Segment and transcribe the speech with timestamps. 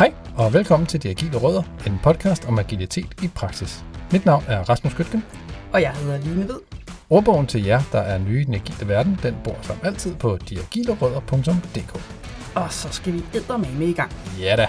[0.00, 3.84] Hej og velkommen til De Agile Rødder, en podcast om agilitet i praksis.
[4.12, 5.24] Mit navn er Rasmus Gytgen.
[5.72, 6.60] Og jeg hedder Line Ved.
[7.10, 10.38] Ordbogen til jer, der er nye i den agile verden, den bor som altid på
[10.50, 11.94] deagilerødder.dk.
[12.54, 13.22] Og så skal vi
[13.78, 14.12] med i gang.
[14.38, 14.68] Ja da.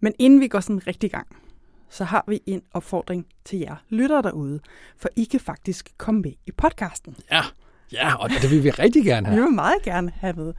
[0.00, 1.26] Men inden vi går sådan rigtig i gang,
[1.90, 4.60] så har vi en opfordring til jer lyttere derude,
[4.96, 7.16] for I kan faktisk komme med i podcasten.
[7.32, 7.42] Ja,
[7.92, 9.36] ja og det vil vi rigtig gerne have.
[9.36, 10.54] Vi vil meget gerne have med.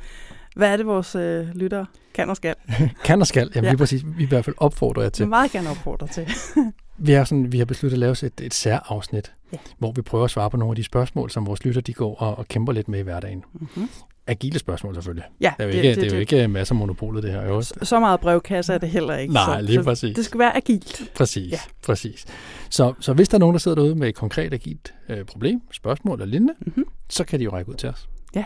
[0.55, 2.55] Hvad er det, vores øh, lyttere kan og skal?
[3.05, 3.71] kan og skal, jamen ja.
[3.71, 4.03] lige præcis.
[4.05, 5.23] Vi i hvert fald opfordre jer til.
[5.23, 6.27] Vi vil meget gerne opfordre til.
[6.97, 9.57] vi, har sådan, vi har besluttet at lave et, et særafsnit, ja.
[9.77, 12.15] hvor vi prøver at svare på nogle af de spørgsmål, som vores lytter de går
[12.15, 13.43] og, og kæmper lidt med i hverdagen.
[13.53, 13.89] Mm-hmm
[14.29, 15.25] agile spørgsmål selvfølgelig.
[15.41, 17.31] Ja, det er jo ikke, det, det, det, er jo ikke masser af monopolet, det
[17.31, 17.43] her.
[17.43, 17.61] Jo.
[17.61, 19.33] Så, så meget brevkasse er det heller ikke.
[19.33, 20.15] Nej, så, lige præcis.
[20.15, 21.11] det skal være agilt.
[21.15, 21.59] Præcis, ja.
[21.85, 22.25] præcis.
[22.69, 25.61] Så, så hvis der er nogen, der sidder derude med et konkret agilt øh, problem,
[25.71, 26.85] spørgsmål eller lignende, mm-hmm.
[27.09, 28.09] så kan de jo række ud til os.
[28.35, 28.43] Ja,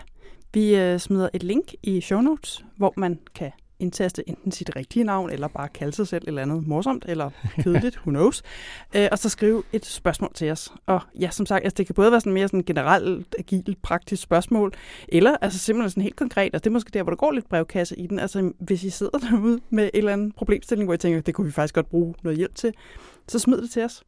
[0.54, 3.52] vi øh, smider et link i show notes, hvor man kan
[3.84, 7.30] indtaste enten sit rigtige navn, eller bare kalde sig selv et eller andet morsomt, eller
[7.60, 8.44] kedeligt, who knows,
[8.96, 10.74] øh, og så skrive et spørgsmål til os.
[10.86, 14.24] Og ja, som sagt, altså, det kan både være sådan mere sådan generelt, agil, praktisk
[14.24, 14.74] spørgsmål,
[15.08, 17.50] eller altså simpelthen sådan helt konkret, altså det er måske der, hvor der går lidt
[17.50, 20.98] brevkasse i den, altså hvis I sidder derude med en eller anden problemstilling, hvor I
[20.98, 22.74] tænker, det kunne vi faktisk godt bruge noget hjælp til,
[23.28, 24.04] så smid det til os.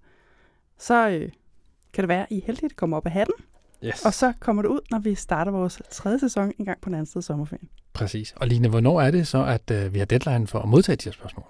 [0.78, 1.30] Så øh,
[1.94, 3.36] kan det være, at I er heldige, at komme op af hatten,
[3.86, 4.06] Yes.
[4.06, 6.94] Og så kommer det ud, når vi starter vores tredje sæson en gang på den
[6.94, 7.70] anden side af sommerferien.
[7.94, 8.34] Præcis.
[8.38, 11.06] Og Line, hvornår er det så, at uh, vi har deadline for at modtage de
[11.06, 11.46] her spørgsmål?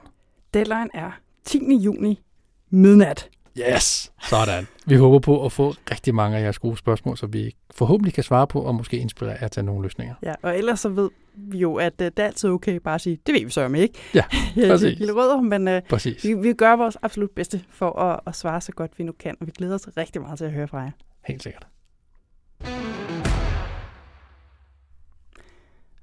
[0.54, 1.12] Deadline er
[1.46, 1.60] 10.
[1.78, 2.22] juni
[2.70, 3.30] midnat.
[3.60, 4.68] Yes, sådan.
[4.86, 8.24] Vi håber på at få rigtig mange af jeres gode spørgsmål, så vi forhåbentlig kan
[8.24, 10.16] svare på og måske inspirere jer til nogle løsninger.
[10.24, 13.02] Ja, og ellers så ved vi jo, at uh, det er altid okay bare at
[13.02, 14.00] sige, det ved vi så om ikke.
[14.14, 14.24] Ja,
[14.72, 15.00] præcis.
[15.00, 16.24] Lille rødder, men uh, præcis.
[16.24, 19.36] Vi, vi gør vores absolut bedste for at, at svare så godt vi nu kan,
[19.40, 20.92] og vi glæder os rigtig meget til at høre fra jer.
[21.26, 21.68] Helt sikkert.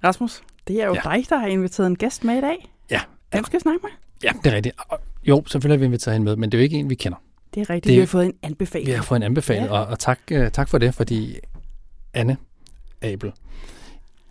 [0.05, 1.01] Rasmus, det er jo ja.
[1.05, 2.73] dig, der har inviteret en gæst med i dag.
[2.91, 3.01] Ja.
[3.31, 3.91] Hvem skal jeg snakke med?
[4.25, 4.77] Ja, det er rigtigt.
[5.25, 7.19] Jo, selvfølgelig har vi inviteret hende med, men det er jo ikke en, vi kender.
[7.55, 7.85] Det er rigtigt.
[7.85, 8.87] Det, vi har fået en anbefaling.
[8.87, 9.73] Vi har fået en anbefaling, ja.
[9.73, 11.39] og, og tak, uh, tak for det, fordi
[12.15, 12.37] Anne
[13.03, 13.33] Abel,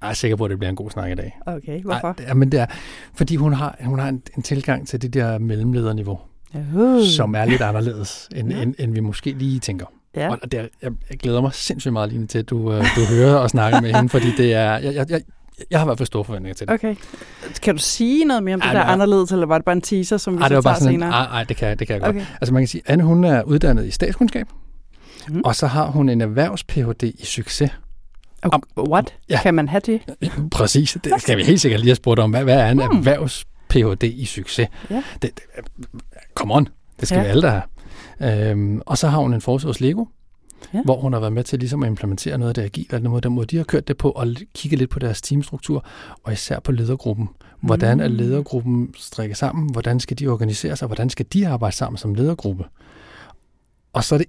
[0.01, 1.37] jeg er sikker på, at det bliver en god snak i dag.
[1.45, 2.15] Okay, hvorfor?
[2.27, 2.65] Ej, men det er,
[3.13, 6.19] fordi hun har, hun har en, en tilgang til det der mellemlederniveau,
[6.53, 7.05] uh.
[7.05, 8.61] som er lidt anderledes, end, ja.
[8.61, 9.85] end, end vi måske lige tænker.
[10.15, 10.31] Ja.
[10.31, 13.05] Og det er, jeg, jeg glæder mig sindssygt meget, Line, til, at du, uh, du
[13.09, 15.21] hører og snakker med hende, fordi det er, jeg, jeg, jeg,
[15.71, 16.73] jeg har i hvert fald store forventninger til det.
[16.73, 16.95] Okay.
[17.61, 19.75] Kan du sige noget mere om ej, det der er anderledes, eller var det bare
[19.75, 21.09] en teaser, som vi ej, så det var tager bare senere?
[21.09, 22.15] Nej, ej, det kan, det kan jeg godt.
[22.15, 22.25] Okay.
[22.41, 24.47] Altså man kan sige, Anne hun er uddannet i statskundskab,
[25.29, 25.41] mm.
[25.45, 27.71] og så har hun en erhvervs-PhD i succes.
[28.43, 28.59] Okay.
[28.77, 29.13] What?
[29.29, 29.41] Ja.
[29.41, 30.01] Kan man have det?
[30.51, 30.97] Præcis.
[31.03, 32.29] Det skal vi helt sikkert lige have spurgt om.
[32.29, 32.97] Hvad, hvad er en mm.
[32.97, 34.67] erhvervs-PhD i succes?
[34.89, 35.03] Ja.
[35.21, 35.43] Det, det,
[36.35, 36.67] come on.
[36.99, 37.23] Det skal ja.
[37.23, 38.49] vi alle der have.
[38.49, 40.05] Øhm, og så har hun en forsøg hos Lego,
[40.73, 40.81] ja.
[40.83, 43.33] hvor hun har været med til ligesom at implementere noget af det agile, eller den
[43.33, 45.85] måde, de har kørt det på, og kigge lidt på deres teamstruktur,
[46.23, 47.29] og især på ledergruppen.
[47.61, 48.15] Hvordan er mm.
[48.15, 49.71] ledergruppen strikket sammen?
[49.71, 50.85] Hvordan skal de organisere sig?
[50.85, 52.63] Hvordan skal de arbejde sammen som ledergruppe?
[53.93, 54.27] Og så er det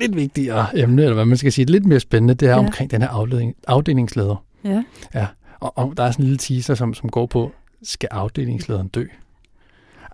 [0.00, 2.58] lidt vigtigere emne, eller hvad man skal sige, lidt mere spændende, det er ja.
[2.58, 4.44] omkring den her afdeling, afdelingsleder.
[4.64, 4.84] Ja.
[5.14, 5.26] ja.
[5.60, 9.04] Og, og der er sådan en lille teaser, som, som går på, skal afdelingslederen dø?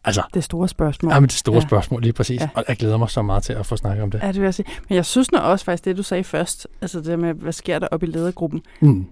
[0.06, 1.12] Altså, det store spørgsmål.
[1.12, 1.60] Ja, men det store ja.
[1.60, 2.40] spørgsmål, lige præcis.
[2.40, 2.48] Ja.
[2.54, 4.22] Og jeg glæder mig så meget til at få snakket om det.
[4.22, 4.66] Ja, det vil jeg sige.
[4.88, 7.78] Men jeg synes nu også faktisk, det du sagde først, altså det med, hvad sker
[7.78, 9.06] der op i ledergruppen, mm.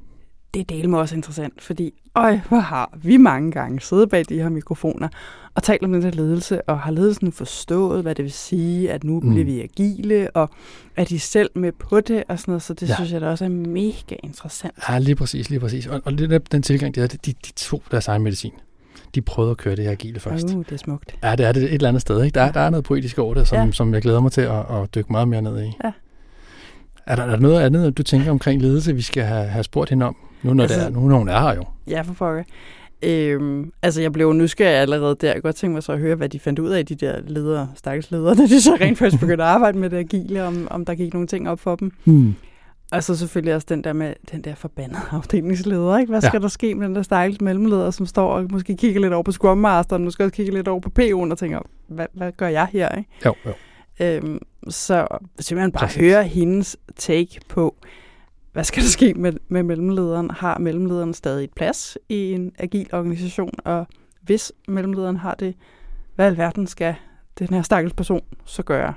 [0.55, 4.35] det er mig også interessant, fordi, øj, hvor har vi mange gange siddet bag de
[4.35, 5.09] her mikrofoner
[5.55, 9.05] og talt om den der ledelse, og har ledelsen forstået, hvad det vil sige, at
[9.05, 9.31] nu mm.
[9.31, 10.51] bliver vi agile, og
[10.97, 12.95] er de selv med på det, og sådan noget, så det ja.
[12.95, 14.75] synes jeg da også er mega interessant.
[14.89, 15.87] Ja, lige præcis, lige præcis.
[15.87, 18.53] Og, og det der, den tilgang, det er, de, de to deres egen medicin
[19.15, 20.55] de prøvede at køre det her agile først.
[20.55, 21.17] Uh, det er smukt.
[21.23, 22.25] Ja, det er det et eller andet sted.
[22.25, 22.35] Ikke?
[22.35, 23.73] Der, der er noget poetisk over det, som, ja.
[23.73, 25.73] som jeg glæder mig til at, at dykke meget mere ned i.
[25.85, 25.93] Ja.
[27.07, 29.91] Er der, er der noget andet, du tænker omkring ledelse, vi skal have, have spurgt
[29.91, 31.65] hende om, nu når, altså, det er, nu når hun er her jo?
[31.89, 32.43] Ja, for pokker.
[33.03, 35.33] Øhm, altså, jeg blev nysgerrig allerede der.
[35.33, 37.69] Jeg godt tænke mig så at høre, hvad de fandt ud af, de der ledere,
[37.75, 40.85] stakkels ledere, når de så rent faktisk begyndte at arbejde med det agile, om, om
[40.85, 41.93] der gik nogle ting op for dem.
[42.05, 42.35] Hmm.
[42.93, 45.99] Og så selvfølgelig også den der med den der forbandede afdelingsleder.
[45.99, 46.11] Ikke?
[46.11, 46.43] Hvad skal ja.
[46.43, 49.33] der ske med den der stakkels mellemleder, som står og måske kigger lidt over på
[49.33, 52.69] Scrum Masteren, måske også kigger lidt over på PO'en og tænker, hvad, hvad gør jeg
[52.73, 52.89] her?
[52.89, 53.11] Ikke?
[53.25, 53.53] Jo, jo.
[54.01, 54.39] Øhm,
[54.69, 55.07] så
[55.41, 56.01] simpelthen bare Præcis.
[56.01, 57.77] høre hendes take på,
[58.53, 60.31] hvad skal der ske med, med mellemlederen?
[60.31, 63.53] Har mellemlederen stadig et plads i en agil organisation?
[63.65, 63.87] Og
[64.23, 65.55] hvis mellemlederen har det,
[66.15, 66.95] hvad i alverden skal
[67.39, 68.95] den her stakkels person så gøre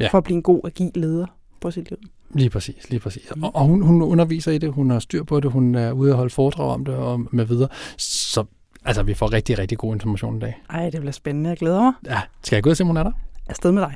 [0.00, 0.08] ja.
[0.08, 1.26] for at blive en god agil leder
[1.60, 1.98] på sit liv?
[2.34, 3.32] Lige præcis, lige præcis.
[3.36, 3.42] Mm.
[3.42, 6.12] Og, og hun, hun underviser i det, hun har styr på det, hun er ude
[6.12, 7.68] og holde foredrag om det og med videre.
[7.96, 8.44] Så
[8.84, 10.62] altså, vi får rigtig, rigtig god information i dag.
[10.70, 11.50] Ej, det bliver spændende.
[11.50, 11.92] Jeg glæder mig.
[12.06, 13.12] Ja, skal jeg gå ud og se, om hun er der?
[13.50, 13.94] afsted med dig.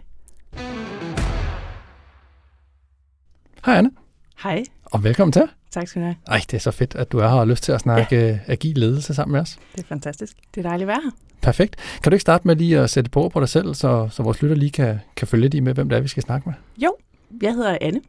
[3.64, 3.90] Hej Anne.
[4.42, 4.64] Hej.
[4.84, 5.42] Og velkommen til.
[5.70, 6.16] Tak skal du have.
[6.26, 8.16] Ej, det er så fedt, at du er her og har lyst til at snakke
[8.16, 8.38] ja.
[8.46, 9.58] agil ledelse sammen med os.
[9.76, 10.36] Det er fantastisk.
[10.54, 11.10] Det er dejligt at være her.
[11.42, 11.76] Perfekt.
[12.02, 14.42] Kan du ikke starte med lige at sætte på på dig selv, så, så vores
[14.42, 16.54] lytter lige kan, kan følge lidt i med, hvem det er, vi skal snakke med?
[16.78, 16.96] Jo,
[17.42, 18.00] jeg hedder Anne,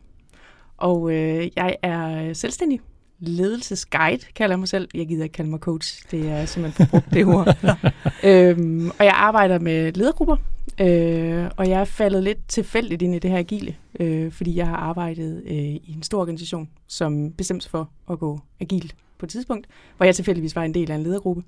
[0.78, 2.80] og øh, jeg er selvstændig
[3.20, 4.90] ledelsesguide, kalder jeg mig selv.
[4.94, 6.12] Jeg gider ikke kalde mig coach.
[6.12, 7.58] Det er simpelthen forbrugt, det ord.
[8.30, 10.38] øhm, og jeg arbejder med ledergrupper,
[10.82, 14.68] øh, og jeg er faldet lidt tilfældigt ind i det her agile, øh, fordi jeg
[14.68, 19.26] har arbejdet øh, i en stor organisation, som bestemt sig for at gå agilt på
[19.26, 19.68] et tidspunkt,
[19.98, 21.44] hvor jeg tilfældigvis var en del af en ledergruppe.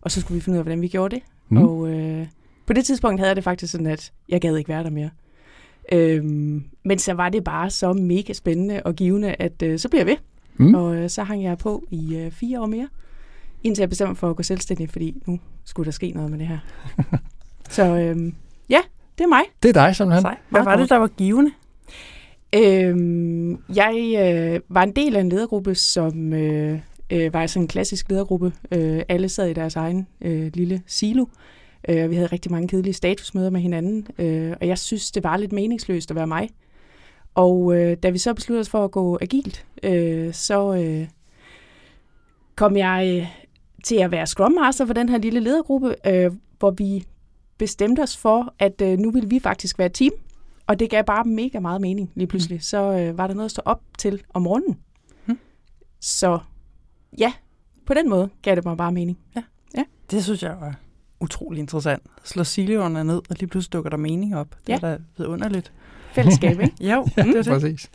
[0.00, 1.22] Og så skulle vi finde ud af, hvordan vi gjorde det.
[1.48, 1.56] Mm.
[1.56, 2.26] Og øh,
[2.66, 5.10] på det tidspunkt havde jeg det faktisk sådan, at jeg gad ikke være der mere.
[5.92, 10.00] Øhm, men så var det bare så mega spændende og givende, at øh, så bliver
[10.00, 10.16] jeg ved.
[10.56, 10.74] Mm.
[10.74, 12.88] Og øh, så hang jeg på i øh, fire år mere,
[13.62, 16.46] indtil jeg bestemte for at gå selvstændig, fordi nu skulle der ske noget med det
[16.46, 16.58] her.
[17.76, 18.32] så øh,
[18.68, 18.80] ja,
[19.18, 19.42] det er mig.
[19.62, 20.22] Det er dig simpelthen.
[20.22, 20.36] Sej.
[20.48, 21.50] Hvad var det, der var givende?
[22.54, 26.78] Øhm, jeg øh, var en del af en ledergruppe, som øh,
[27.10, 28.52] øh, var sådan en klassisk ledergruppe.
[28.72, 31.22] Øh, alle sad i deres egen øh, lille silo.
[31.22, 31.28] Øh,
[31.88, 35.52] vi havde rigtig mange kedelige statusmøder med hinanden, øh, og jeg synes, det var lidt
[35.52, 36.50] meningsløst at være mig.
[37.34, 41.08] Og øh, da vi så besluttede os for at gå agilt, øh, så øh,
[42.56, 43.26] kom jeg øh,
[43.84, 47.06] til at være Scrum Master for den her lille ledergruppe, øh, hvor vi
[47.58, 50.12] bestemte os for, at øh, nu ville vi faktisk være et team.
[50.66, 52.56] Og det gav bare mega meget mening lige pludselig.
[52.56, 52.60] Mm.
[52.60, 54.78] Så øh, var der noget at stå op til om morgenen.
[55.26, 55.38] Mm.
[56.00, 56.38] Så
[57.18, 57.32] ja,
[57.86, 59.18] på den måde gav det mig bare mening.
[59.36, 59.42] Ja.
[59.76, 59.84] ja.
[60.10, 60.78] Det synes jeg var
[61.20, 62.02] utrolig interessant.
[62.24, 64.48] Slå siloerne ned, og lige pludselig dukker der mening op.
[64.50, 64.74] Det ja.
[64.74, 65.72] er da vidunderligt.
[66.12, 66.74] Fællesskab, ikke?
[66.92, 67.46] jo, det er det.
[67.46, 67.90] Præcis.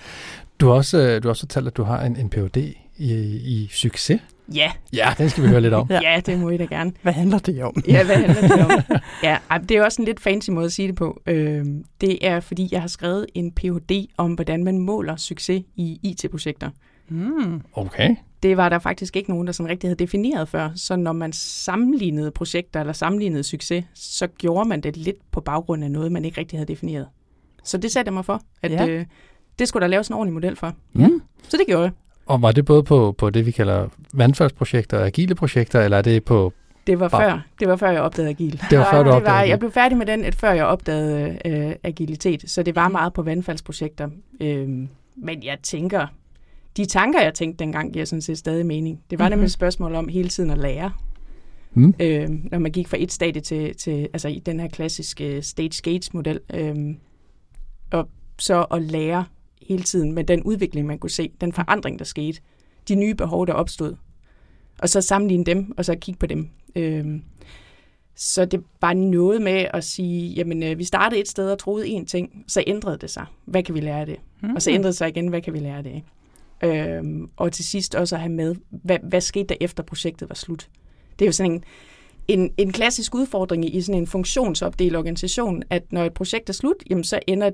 [0.59, 2.57] Du har også, øh, du har også fortalt, at du har en, en Ph.D.
[2.97, 4.21] I, i succes.
[4.53, 4.71] Ja.
[4.93, 5.87] Ja, den skal vi høre lidt om.
[5.91, 5.99] ja.
[6.01, 6.91] ja, det må I da gerne.
[7.01, 7.83] Hvad handler det om?
[7.87, 8.99] ja, hvad handler det om?
[9.23, 9.37] Ja,
[9.69, 11.21] det er også en lidt fancy måde at sige det på.
[11.27, 14.07] Øhm, det er, fordi jeg har skrevet en Ph.D.
[14.17, 16.69] om, hvordan man måler succes i IT-projekter.
[17.09, 17.61] Mm.
[17.73, 18.15] Okay.
[18.43, 20.69] Det var der faktisk ikke nogen, der sådan rigtig havde defineret før.
[20.75, 25.83] Så når man sammenlignede projekter eller sammenlignede succes, så gjorde man det lidt på baggrund
[25.83, 27.07] af noget, man ikke rigtig havde defineret.
[27.63, 28.87] Så det satte jeg mig for, at ja.
[28.87, 29.05] øh,
[29.59, 30.73] det skulle der laves en ordentlig model for.
[30.99, 31.09] Ja.
[31.47, 31.91] Så det gjorde jeg.
[32.25, 36.01] Og var det både på, på det, vi kalder vandfaldsprojekter og agile projekter, eller er
[36.01, 36.53] det på...
[36.87, 38.61] Det var, før, det var før, jeg opdagede agil.
[38.69, 41.37] Det var før, du opdagede var, Jeg blev færdig med den, et før jeg opdagede
[41.45, 44.09] øh, agilitet, så det var meget på vandfaldsprojekter.
[44.41, 44.69] Øh,
[45.15, 46.07] men jeg tænker,
[46.77, 49.03] de tanker, jeg tænkte dengang, giver sådan set stadig mening.
[49.09, 49.31] Det var mm-hmm.
[49.37, 50.91] nemlig et spørgsmål om hele tiden at lære.
[51.73, 51.93] Mm.
[51.99, 56.39] Øh, når man gik fra et stadie til, til altså i den her klassiske stage-gate-model,
[56.53, 56.75] øh,
[57.91, 59.25] og så at lære
[59.67, 62.39] hele tiden med den udvikling, man kunne se, den forandring, der skete,
[62.87, 63.95] de nye behov, der opstod,
[64.79, 66.49] og så sammenligne dem, og så kigge på dem.
[66.75, 67.23] Øhm,
[68.15, 71.85] så det var noget med at sige, jamen øh, vi startede et sted og troede
[71.85, 73.25] én ting, så ændrede det sig.
[73.45, 74.19] Hvad kan vi lære af det?
[74.41, 74.55] Mm-hmm.
[74.55, 76.03] Og så ændrede det sig igen, hvad kan vi lære af det?
[76.63, 80.35] Øhm, og til sidst også at have med, hvad, hvad skete der efter projektet var
[80.35, 80.69] slut?
[81.19, 81.63] Det er jo sådan en,
[82.27, 86.75] en, en klassisk udfordring i sådan en funktionsopdelt organisation, at når et projekt er slut,
[86.89, 87.51] jamen så ender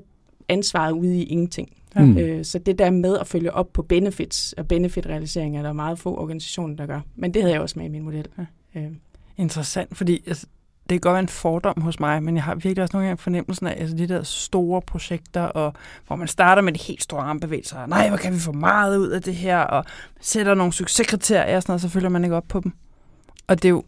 [0.48, 1.68] ansvaret ude i ingenting.
[1.96, 2.18] Mm.
[2.18, 5.98] Øh, så det der med at følge op på benefits og benefit-realisering er der meget
[5.98, 7.00] få organisationer, der gør.
[7.16, 8.26] Men det havde jeg også med i min model.
[8.74, 8.80] Ja.
[8.80, 8.90] Øh.
[9.36, 10.46] Interessant, fordi altså,
[10.92, 13.22] det kan godt være en fordom hos mig, men jeg har virkelig også nogle gange
[13.22, 15.74] fornemmelsen af altså, de der store projekter, og
[16.06, 17.86] hvor man starter med de helt store armbevægelser.
[17.86, 19.58] Nej, hvor kan vi få meget ud af det her?
[19.58, 19.84] Og
[20.20, 22.72] sætter nogle succeskriterier, og sådan noget, så følger man ikke op på dem.
[23.46, 23.84] Og det er jo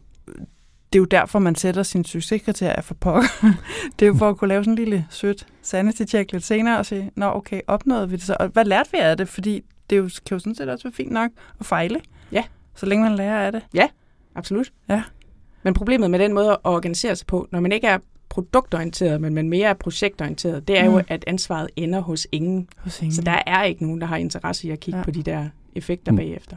[0.93, 3.29] det er jo derfor, man sætter sin succeskriterier for pokker.
[3.99, 6.87] det er jo for at kunne lave sådan en lille sødt sanity-check lidt senere og
[6.87, 8.37] sige, nå okay, opnåede vi det så?
[8.41, 9.29] Og hvad lærte vi af det?
[9.29, 11.31] Fordi det jo, kan jo sådan set også være fint nok
[11.61, 12.01] at fejle.
[12.33, 12.45] Ja.
[12.75, 13.63] Så længe man lærer af det.
[13.75, 13.89] Ja,
[14.35, 14.73] absolut.
[14.89, 15.03] Ja.
[15.65, 19.35] Men problemet med den måde at organisere sig på, når man ikke er produktorienteret, men
[19.35, 20.95] man mere er projektorienteret, det er mm.
[20.95, 22.69] jo, at ansvaret ender hos ingen.
[22.77, 23.15] hos ingen.
[23.15, 25.05] Så der er ikke nogen, der har interesse i at kigge ja.
[25.05, 26.17] på de der effekter mm.
[26.17, 26.57] bagefter.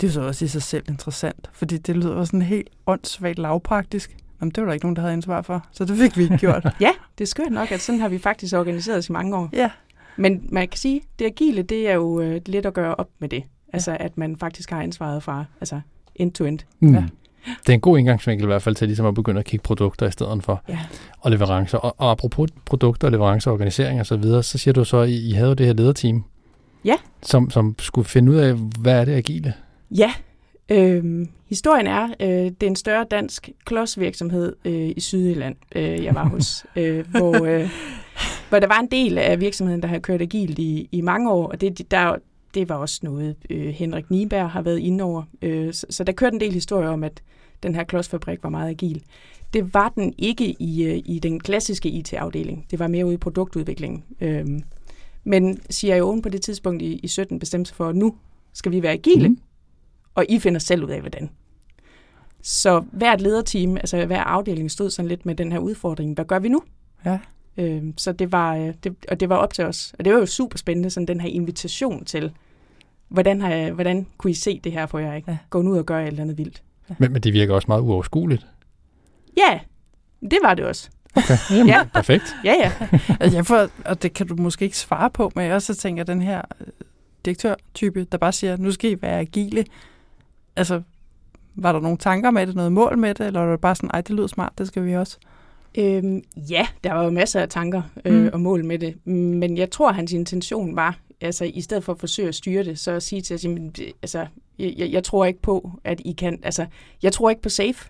[0.00, 4.16] Det er så også i sig selv interessant, fordi det lyder sådan helt åndssvagt lavpraktisk.
[4.40, 6.36] Jamen, det var der ikke nogen, der havde ansvar for, så det fik vi ikke
[6.36, 6.64] gjort.
[6.80, 9.48] ja, det er skørt nok, at sådan har vi faktisk organiseret os i mange år.
[9.52, 9.70] Ja.
[10.16, 13.28] Men man kan sige, det agile, det er jo øh, lidt at gøre op med
[13.28, 13.44] det.
[13.72, 13.96] Altså, ja.
[14.00, 15.80] at man faktisk har ansvaret fra altså,
[16.14, 16.58] end to end.
[16.80, 16.94] Mm.
[16.94, 17.04] Ja.
[17.46, 20.06] Det er en god indgangsvinkel i hvert fald til ligesom at begynde at kigge produkter
[20.06, 20.78] i stedet for ja.
[21.20, 21.78] og leverancer.
[21.78, 25.30] Og, og apropos produkter, leverancer, organisering og så videre, så siger du så, at I,
[25.30, 26.24] havde det her lederteam,
[26.84, 26.96] ja.
[27.22, 29.54] som, som skulle finde ud af, hvad er det agile?
[29.90, 30.12] Ja,
[30.68, 36.14] øh, historien er, øh, det er en større dansk klodsvirksomhed øh, i Sydjylland, øh, jeg
[36.14, 37.70] var hos, øh, hvor, øh,
[38.48, 41.48] hvor der var en del af virksomheden, der har kørt agilt i, i mange år,
[41.48, 42.16] og det, der,
[42.54, 45.22] det var også noget, øh, Henrik Nieberg har været inde over.
[45.42, 47.22] Øh, så, så der kørte en del historier om, at
[47.62, 49.02] den her klodsfabrik var meget agil.
[49.52, 52.66] Det var den ikke i, øh, i den klassiske IT-afdeling.
[52.70, 54.04] Det var mere ude i produktudviklingen.
[54.20, 54.46] Øh,
[55.24, 58.14] men CIO'en på det tidspunkt i, i 17 bestemte sig for, at nu
[58.52, 59.38] skal vi være agile, mm.
[60.14, 61.30] og I finder selv ud af, hvordan.
[62.42, 66.14] Så hvert lederteam, altså hver afdeling stod sådan lidt med den her udfordring.
[66.14, 66.62] Hvad gør vi nu?
[67.04, 67.18] Ja.
[67.58, 69.94] Øh, så det var, øh, det, og det var op til os.
[69.98, 72.32] Og det var jo super spændende, sådan den her invitation til,
[73.08, 75.14] hvordan, har jeg, hvordan kunne I se det her for jer?
[75.14, 75.30] Ikke?
[75.30, 75.38] Ja.
[75.50, 76.62] Gå ud og gøre et eller andet vildt.
[76.90, 76.94] Ja.
[76.98, 78.46] Men, men det virker også meget uoverskueligt.
[79.36, 79.60] Ja,
[80.20, 80.90] det var det også.
[81.16, 81.84] Okay, jamen, ja.
[81.94, 82.36] perfekt.
[82.44, 82.72] Ja, ja.
[83.20, 86.04] altså, jeg får, og det kan du måske ikke svare på, men jeg også tænker,
[86.04, 86.66] den her øh,
[87.24, 89.64] direktørtype, der bare siger, nu skal I være agile.
[90.56, 90.82] Altså,
[91.54, 93.90] var der nogle tanker med det, noget mål med det, eller var det bare sådan,
[93.94, 95.18] ej, det lyder smart, det skal vi også?
[95.78, 98.30] Øhm, ja, der var jo masser af tanker øh, mm.
[98.32, 102.00] og mål med det, men jeg tror, hans intention var, altså i stedet for at
[102.00, 104.26] forsøge at styre det, så at sige til os, jamen, altså,
[104.58, 106.66] jeg, jeg tror ikke på, at I kan, altså,
[107.02, 107.88] jeg tror ikke på safe.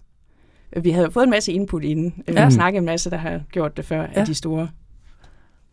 [0.77, 2.51] Vi havde fået en masse input inden, øh, ja.
[2.51, 4.09] snakket en masse, der har gjort det før, ja.
[4.15, 4.69] af de store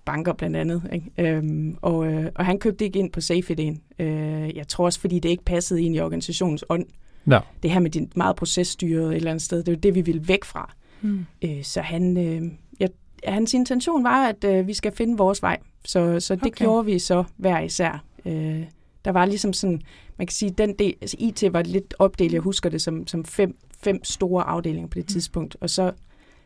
[0.05, 0.83] banker blandt andet.
[0.93, 1.11] Ikke?
[1.17, 3.81] Øhm, og, øh, og han købte ikke ind på safe-ideen.
[3.99, 6.85] Øh, jeg tror også, fordi det ikke passede ind i organisationens ånd.
[7.25, 7.39] No.
[7.63, 10.01] Det her med det meget processtyret et eller andet sted, det er jo det, vi
[10.01, 10.73] vil væk fra.
[11.03, 11.25] Mm.
[11.41, 12.89] Øh, så han, øh, jeg,
[13.23, 15.59] hans intention var, at øh, vi skal finde vores vej.
[15.85, 16.57] Så, så det okay.
[16.57, 18.03] gjorde vi så hver især.
[18.25, 18.63] Øh,
[19.05, 19.81] der var ligesom sådan,
[20.17, 23.25] man kan sige, den del, altså IT var lidt opdelt, jeg husker det som, som
[23.25, 25.07] fem, fem store afdelinger på det mm.
[25.07, 25.91] tidspunkt, og så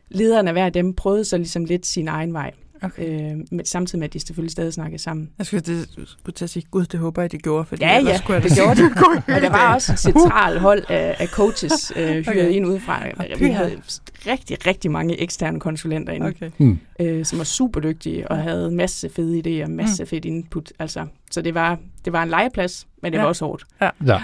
[0.08, 2.52] lederne af hver af dem prøvede så ligesom lidt sin egen vej.
[2.82, 3.32] Okay.
[3.32, 5.30] Øh, med, samtidig med, at de selvfølgelig stadig snakkede sammen.
[5.38, 7.64] Jeg skulle, det, skulle til at sige, gud, det håber jeg, de gjorde.
[7.64, 9.34] Fordi ja, ja, det, det gjorde de.
[9.34, 12.50] og der var også et centralt hold af, af coaches øh, hyret okay.
[12.50, 13.02] ind udefra.
[13.12, 13.38] Okay.
[13.38, 13.80] Vi havde
[14.26, 16.50] rigtig, rigtig mange eksterne konsulenter inde, okay.
[16.56, 16.78] hmm.
[17.00, 20.08] øh, som var super dygtige og havde en masse fede idéer, en masse hmm.
[20.08, 20.72] fedt input.
[20.78, 23.22] Altså, så det var, det var en legeplads, men det ja.
[23.22, 23.66] var også hårdt.
[23.80, 23.90] Ja.
[24.06, 24.22] ja.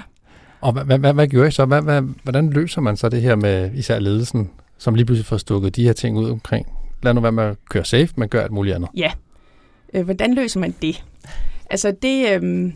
[0.61, 1.65] Og hvad, hvad, hvad gjorde I så?
[1.65, 5.37] Hvad, hvad, hvordan løser man så det her med især ledelsen, som lige pludselig får
[5.37, 6.67] stukket de her ting ud omkring
[7.05, 8.89] lad nu være med at køre safe, men gør alt muligt andet.
[8.97, 9.13] Ja.
[9.95, 11.05] Øh, hvordan løser man det?
[11.71, 12.73] Altså det, øh,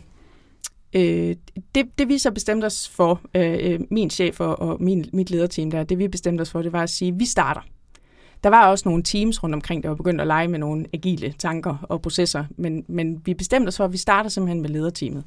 [0.93, 1.35] øh,
[1.75, 5.71] det, det vi så bestemte os for, øh, min chef og, og min, mit lederteam
[5.71, 7.61] der, det vi bestemte os for, det var at sige, vi starter.
[8.43, 11.33] Der var også nogle teams rundt omkring, der var begyndt at lege med nogle agile
[11.39, 15.23] tanker og processer, men, men vi bestemte os for, at vi starter simpelthen med lederteamet.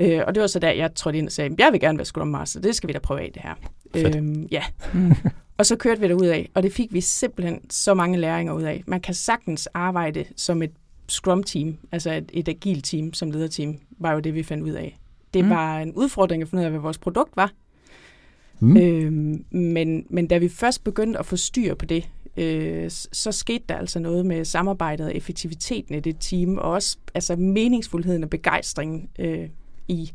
[0.00, 2.04] Øh, og det var så der, jeg trådte ind og sagde, jeg vil gerne være
[2.04, 3.54] Scrum Master, det skal vi da prøve af det her.
[3.94, 4.62] Øhm, ja.
[5.58, 8.62] Og så kørte vi ud af, og det fik vi simpelthen så mange læringer ud
[8.62, 8.82] af.
[8.86, 10.72] Man kan sagtens arbejde som et
[11.08, 14.98] Scrum-team, altså et, et agilt team som lederteam, var jo det, vi fandt ud af.
[15.34, 15.50] Det mm.
[15.50, 17.52] var en udfordring at finde ud af, hvad vores produkt var.
[18.60, 18.76] Mm.
[18.76, 23.64] Øhm, men, men da vi først begyndte at få styr på det, øh, så skete
[23.68, 28.30] der altså noget med samarbejdet og effektiviteten i det team, og også altså meningsfuldheden og
[28.30, 29.48] begejstringen øh,
[29.88, 30.12] i,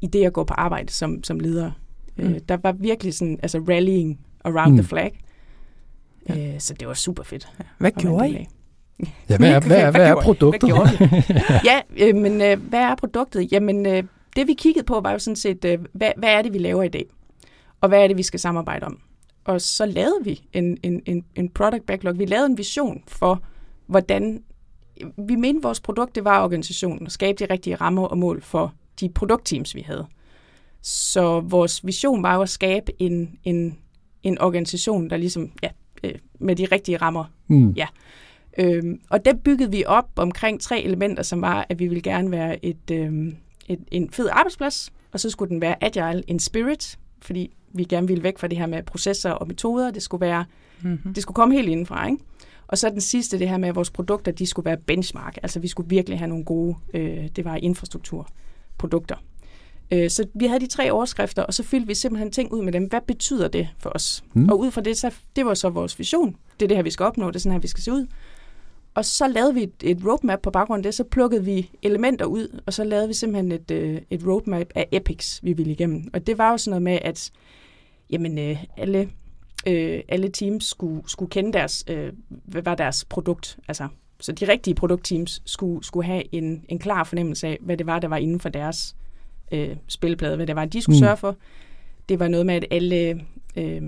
[0.00, 1.70] i det at gå på arbejde som, som leder.
[2.16, 2.24] Mm.
[2.24, 4.78] Øh, der var virkelig sådan, altså rallying around mm.
[4.78, 5.20] the flag.
[6.28, 6.54] Ja.
[6.54, 7.48] Øh, så det var super fedt.
[7.78, 8.46] Hvad gjorde I?
[9.28, 10.72] Ja, hvad er, hvad er, hvad er produktet?
[10.72, 13.52] Hvad ja, øh, men øh, hvad er produktet?
[13.52, 14.02] Jamen, øh,
[14.36, 16.82] det vi kiggede på var jo sådan set, øh, hvad, hvad er det, vi laver
[16.82, 17.06] i dag?
[17.80, 19.00] Og hvad er det, vi skal samarbejde om?
[19.44, 22.18] Og så lavede vi en, en, en, en product backlog.
[22.18, 23.42] Vi lavede en vision for,
[23.86, 24.42] hvordan...
[25.18, 28.74] Vi mente, vores produkt, det var organisationen, at skabe de rigtige rammer og mål for
[29.00, 30.06] de produktteams, vi havde.
[30.82, 33.78] Så vores vision var jo at skabe en, en,
[34.26, 35.68] en organisation, der ligesom, ja,
[36.04, 37.24] øh, med de rigtige rammer.
[37.48, 37.70] Mm.
[37.70, 37.86] Ja.
[38.58, 42.30] Øhm, og det byggede vi op omkring tre elementer, som var, at vi ville gerne
[42.30, 43.36] være et, øhm,
[43.68, 48.06] et, en fed arbejdsplads, og så skulle den være agile in spirit, fordi vi gerne
[48.06, 49.90] ville væk fra det her med processer og metoder.
[49.90, 50.44] Det skulle være,
[50.82, 51.14] mm-hmm.
[51.14, 52.18] det skulle komme helt indenfra, ikke?
[52.68, 55.38] Og så den sidste, det her med, at vores produkter, de skulle være benchmark.
[55.42, 59.16] Altså vi skulle virkelig have nogle gode, øh, det var infrastrukturprodukter.
[59.90, 62.72] Øh, så vi havde de tre overskrifter, og så fyldte vi simpelthen ting ud med
[62.72, 62.84] dem.
[62.84, 64.24] Hvad betyder det for os?
[64.34, 64.48] Mm.
[64.48, 66.36] Og ud fra det, så, det var så vores vision.
[66.60, 67.26] Det er det her, vi skal opnå.
[67.26, 68.06] Det er sådan her, vi skal se ud.
[68.94, 70.94] Og så lavede vi et, et roadmap på baggrund af det.
[70.94, 74.88] Så plukkede vi elementer ud, og så lavede vi simpelthen et, øh, et roadmap af
[74.92, 76.10] epics, vi ville igennem.
[76.12, 77.30] Og det var jo sådan noget med, at
[78.10, 79.10] jamen, øh, alle,
[79.66, 83.58] øh, alle teams skulle, skulle kende deres, øh, hvad var deres produkt.
[83.68, 83.88] Altså,
[84.20, 87.98] så de rigtige produktteams skulle, skulle have en, en klar fornemmelse af, hvad det var,
[87.98, 88.96] der var inden for deres
[89.52, 91.00] øh, spilleplade, hvad det var, de skulle mm.
[91.00, 91.36] sørge for.
[92.08, 93.20] Det var noget med, at alle...
[93.56, 93.82] Øh,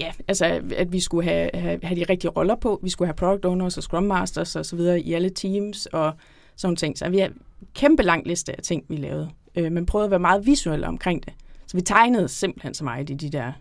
[0.00, 2.80] ja, altså at vi skulle have, have, have de rigtige roller på.
[2.82, 6.12] Vi skulle have product owners og scrum masters og så videre i alle teams og
[6.56, 6.98] sådan ting.
[6.98, 7.42] Så vi har en
[7.74, 9.30] kæmpe lang liste af ting, vi lavede.
[9.56, 11.32] Øh, men prøvede at være meget visuelle omkring det.
[11.66, 13.52] Så vi tegnede simpelthen så meget i de der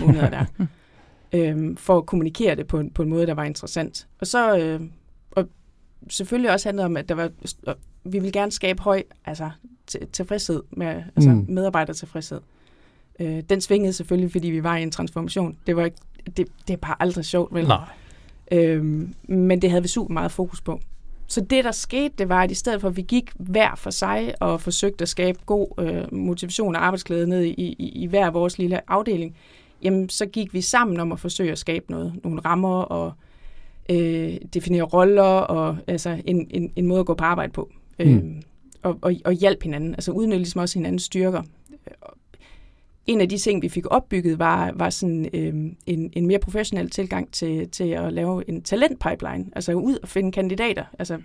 [0.00, 0.44] måneder der.
[1.34, 4.06] øh, for at kommunikere det på en, på en måde, der var interessant.
[4.20, 4.58] Og så...
[4.58, 4.80] Øh,
[5.30, 5.48] og
[6.10, 7.30] selvfølgelig også handlede om, at der var
[8.04, 9.50] vi vil gerne skabe høj altså,
[10.12, 11.46] tilfredshed med altså, mm.
[11.48, 12.40] medarbejdertilfredshed.
[13.20, 15.56] Øh, den svingede selvfølgelig, fordi vi var i en transformation.
[15.66, 15.96] Det var ikke,
[16.26, 17.68] det, det er bare aldrig sjovt, vel?
[17.68, 17.78] Nej.
[18.52, 20.80] Øhm, men det havde vi super meget fokus på.
[21.26, 23.90] Så det, der skete, det var, at i stedet for, at vi gik hver for
[23.90, 28.30] sig og forsøgte at skabe god øh, motivation og arbejdsglæde ned i, i, i hver
[28.30, 29.36] vores lille afdeling,
[29.82, 32.14] jamen så gik vi sammen om at forsøge at skabe noget.
[32.24, 33.12] Nogle rammer og
[33.90, 37.70] øh, definere roller og altså en, en, en måde at gå på arbejde på.
[37.98, 38.04] Mm.
[38.04, 38.42] Øh,
[38.82, 41.42] og, og, og hjælpe hinanden, altså udnytte ligesom også hinandens styrker
[43.06, 45.54] en af de ting, vi fik opbygget, var, var sådan øh,
[45.86, 50.32] en, en mere professionel tilgang til, til at lave en talentpipeline, altså ud og finde
[50.32, 50.84] kandidater.
[50.98, 51.18] Altså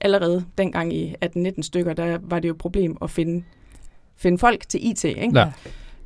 [0.00, 3.44] allerede dengang i 18-19 stykker, der var det jo et problem at finde,
[4.16, 5.04] finde folk til IT.
[5.04, 5.30] Ikke?
[5.34, 5.52] Ja.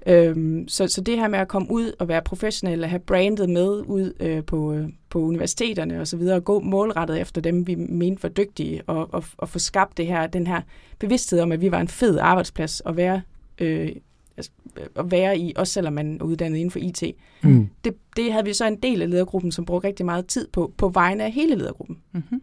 [0.07, 3.51] Øhm, så, så det her med at komme ud og være professionel og have brandet
[3.51, 7.67] med ud øh, på, øh, på universiteterne og så videre, og gå målrettet efter dem,
[7.67, 10.61] vi mente var dygtige, og, og, og få skabt det her, den her
[10.99, 13.23] bevidsthed om, at vi var en fed arbejdsplads at være
[13.59, 13.93] øh,
[14.37, 14.51] altså,
[14.97, 17.03] at være i, også selvom man er uddannet inden for IT.
[17.43, 17.69] Mm.
[17.85, 20.73] Det, det havde vi så en del af ledergruppen, som brugte rigtig meget tid på,
[20.77, 21.99] på vegne af hele ledergruppen.
[22.13, 22.43] Mm-hmm.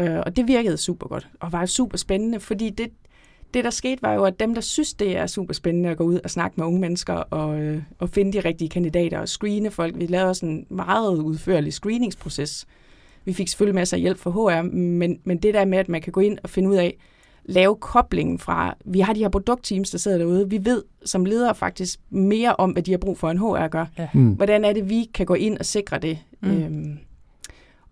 [0.00, 2.90] Øh, og det virkede super godt, og var super spændende, fordi det,
[3.54, 6.04] det, der skete, var jo, at dem, der synes, det er super spændende at gå
[6.04, 9.70] ud og snakke med unge mennesker og, øh, og finde de rigtige kandidater og screene
[9.70, 9.98] folk.
[9.98, 12.66] Vi lavede også en meget udførlig screeningsproces.
[13.24, 16.00] Vi fik selvfølgelig masser af hjælp fra HR, men, men det der med, at man
[16.00, 16.96] kan gå ind og finde ud af,
[17.44, 21.54] lave koblingen fra, vi har de her produktteams, der sidder derude, vi ved som ledere
[21.54, 23.86] faktisk mere om, hvad de har brug for, en HR gør.
[23.98, 24.08] Ja.
[24.14, 24.32] Mm.
[24.32, 26.50] Hvordan er det, vi kan gå ind og sikre det, mm.
[26.50, 26.98] øhm,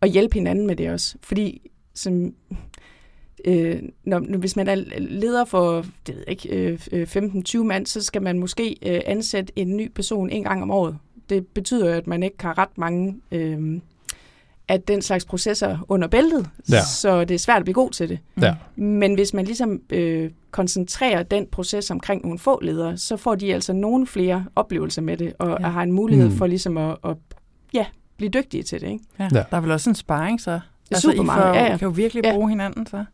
[0.01, 1.17] og hjælpe hinanden med det også.
[1.23, 2.35] Fordi som,
[3.45, 8.23] øh, når, hvis man er leder for det ved ikke, øh, 15-20 mand, så skal
[8.23, 10.99] man måske øh, ansætte en ny person en gang om året.
[11.29, 13.21] Det betyder, at man ikke har ret mange...
[13.33, 13.81] Øh,
[14.69, 16.85] at den slags processer under bæltet, ja.
[16.85, 18.19] så det er svært at blive god til det.
[18.43, 18.55] Ja.
[18.77, 23.55] Men hvis man ligesom øh, koncentrerer den proces omkring nogle få ledere, så får de
[23.55, 25.69] altså nogle flere oplevelser med det, og, ja.
[25.69, 26.37] har en mulighed mm.
[26.37, 27.17] for ligesom at, at
[27.75, 28.87] ja, blive dygtige til det.
[28.87, 29.05] Ikke?
[29.19, 29.29] Ja.
[29.35, 29.45] Ja.
[29.51, 30.61] Der er vel også en sparring så?
[30.91, 31.55] Altså, Super meget.
[31.55, 31.77] I, ja, ja.
[31.77, 32.33] kan jo virkelig ja.
[32.33, 33.05] bruge hinanden så?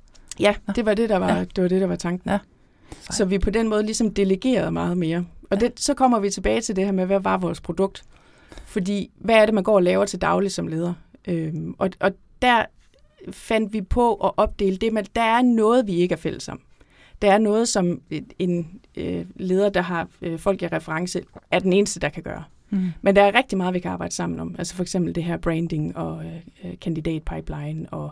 [0.40, 1.40] Ja, det var det, der var, ja.
[1.40, 2.31] det var, det, der var tanken.
[2.31, 2.38] Ja.
[3.11, 5.25] Så vi på den måde ligesom delegerede meget mere.
[5.51, 8.03] Og det, så kommer vi tilbage til det her med, hvad var vores produkt?
[8.66, 10.94] Fordi, hvad er det, man går og laver til daglig som leder?
[11.29, 12.64] Øhm, og, og der
[13.31, 16.61] fandt vi på at opdele det, men der er noget, vi ikke er fælles om.
[17.23, 18.01] Der er noget, som
[18.38, 22.44] en øh, leder, der har øh, folk i reference, er den eneste, der kan gøre.
[22.70, 22.92] Mm.
[23.03, 24.55] Men der er rigtig meget, vi kan arbejde sammen om.
[24.59, 26.25] Altså for eksempel det her branding og
[26.64, 28.11] øh, kandidat pipeline og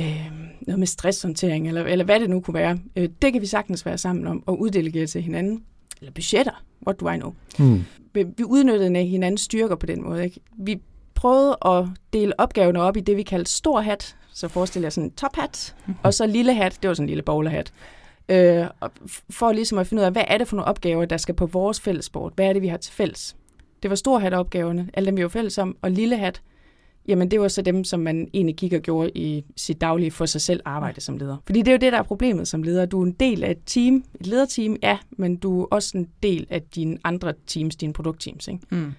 [0.00, 2.78] øh, noget med stresshåndtering, eller, eller hvad det nu kunne være.
[2.96, 5.62] Øh, det kan vi sagtens være sammen om og uddelegere til hinanden.
[6.00, 7.34] Eller budgetter, what do I know.
[7.58, 7.84] Mm.
[8.14, 10.24] Vi, vi udnyttede hinandens styrker på den måde.
[10.24, 10.40] Ikke?
[10.58, 10.80] Vi
[11.14, 14.16] prøvet at dele opgaverne op i det, vi kaldte stor hat.
[14.34, 16.00] Så forestil jer sådan en top hat, mm-hmm.
[16.02, 17.72] og så lille hat, det var sådan en lille bowlerhat.
[18.28, 18.66] Øh,
[19.30, 21.46] for ligesom at finde ud af, hvad er det for nogle opgaver, der skal på
[21.46, 22.32] vores fællesbord?
[22.34, 23.36] Hvad er det, vi har til fælles?
[23.82, 26.42] Det var stor hat opgaverne, alle dem vi var fælles om, og lille hat,
[27.08, 30.26] jamen det var så dem, som man egentlig gik og gjorde i sit daglige for
[30.26, 31.36] sig selv arbejde som leder.
[31.46, 32.86] Fordi det er jo det, der er problemet som leder.
[32.86, 36.08] Du er en del af et team, et lederteam, ja, men du er også en
[36.22, 38.48] del af dine andre teams, dine produktteams.
[38.48, 38.60] Ikke?
[38.70, 38.92] Mm.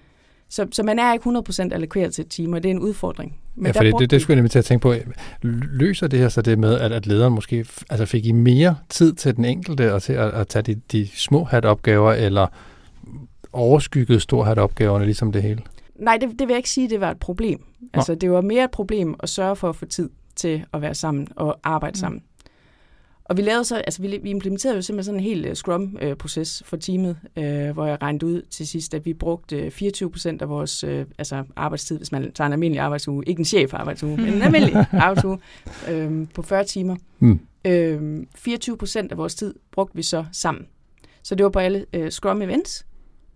[0.48, 1.28] Så, så man er ikke
[1.68, 3.36] 100% allokeret til et team, og det er en udfordring.
[3.54, 4.94] Men ja, for det, det, det skulle jeg nemlig til at tænke på.
[5.42, 9.12] Løser det her så det med, at, at lederen måske altså fik I mere tid
[9.12, 12.46] til den enkelte og til at, at tage de, de små hat-opgaver, eller
[13.52, 15.62] overskyggede stor hat-opgaverne, ligesom det hele?
[15.96, 17.64] Nej, det, det vil jeg ikke sige, det var et problem.
[17.92, 20.94] Altså, det var mere et problem at sørge for at få tid til at være
[20.94, 22.00] sammen og arbejde mm.
[22.00, 22.22] sammen.
[23.24, 26.62] Og vi lavede så, altså vi, vi implementerede jo simpelthen sådan en helt uh, Scrum-proces
[26.62, 30.42] uh, for teamet, uh, hvor jeg regnede ud til sidst, at vi brugte 24 procent
[30.42, 34.34] af vores uh, altså arbejdstid, hvis man tager en almindelig arbejdsuge, ikke en chef-arbejdsuge, men
[34.34, 35.38] en almindelig arbejdsuge
[35.92, 36.96] uh, på 40 timer.
[37.18, 37.40] Mm.
[37.68, 40.66] Uh, 24 procent af vores tid brugte vi så sammen.
[41.22, 42.84] Så det var på alle uh, Scrum-events,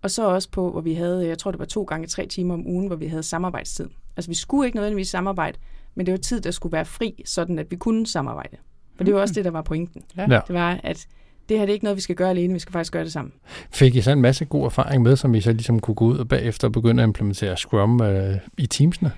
[0.03, 2.55] og så også på, hvor vi havde, jeg tror det var to gange tre timer
[2.55, 3.89] om ugen, hvor vi havde samarbejdstid.
[4.17, 5.59] Altså vi skulle ikke nødvendigvis samarbejde,
[5.95, 8.57] men det var tid, der skulle være fri, sådan at vi kunne samarbejde.
[8.97, 10.03] For det var også det, der var pointen.
[10.17, 10.23] Ja.
[10.23, 11.07] Det var, at
[11.49, 13.13] det her det er ikke noget, vi skal gøre alene, vi skal faktisk gøre det
[13.13, 13.33] sammen.
[13.71, 16.19] Fik I så en masse god erfaring med, som I så ligesom kunne gå ud
[16.19, 19.13] og bagefter begynde at implementere Scrum øh, i Teamsene?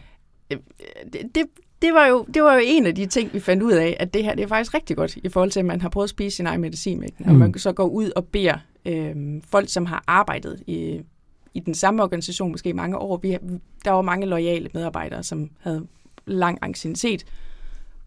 [0.50, 0.58] Øh,
[1.12, 1.42] det, det,
[1.82, 4.14] det, var jo, det var jo en af de ting, vi fandt ud af, at
[4.14, 6.10] det her det er faktisk rigtig godt, i forhold til, at man har prøvet at
[6.10, 7.26] spise sin egen medicin med den.
[7.26, 7.38] Og mm.
[7.38, 11.00] man så går ud og beder øh, folk, som har arbejdet i,
[11.54, 13.16] i den samme organisation måske i mange år.
[13.16, 13.38] Vi,
[13.84, 15.86] der var mange lojale medarbejdere, som havde
[16.26, 17.24] lang anciennitet,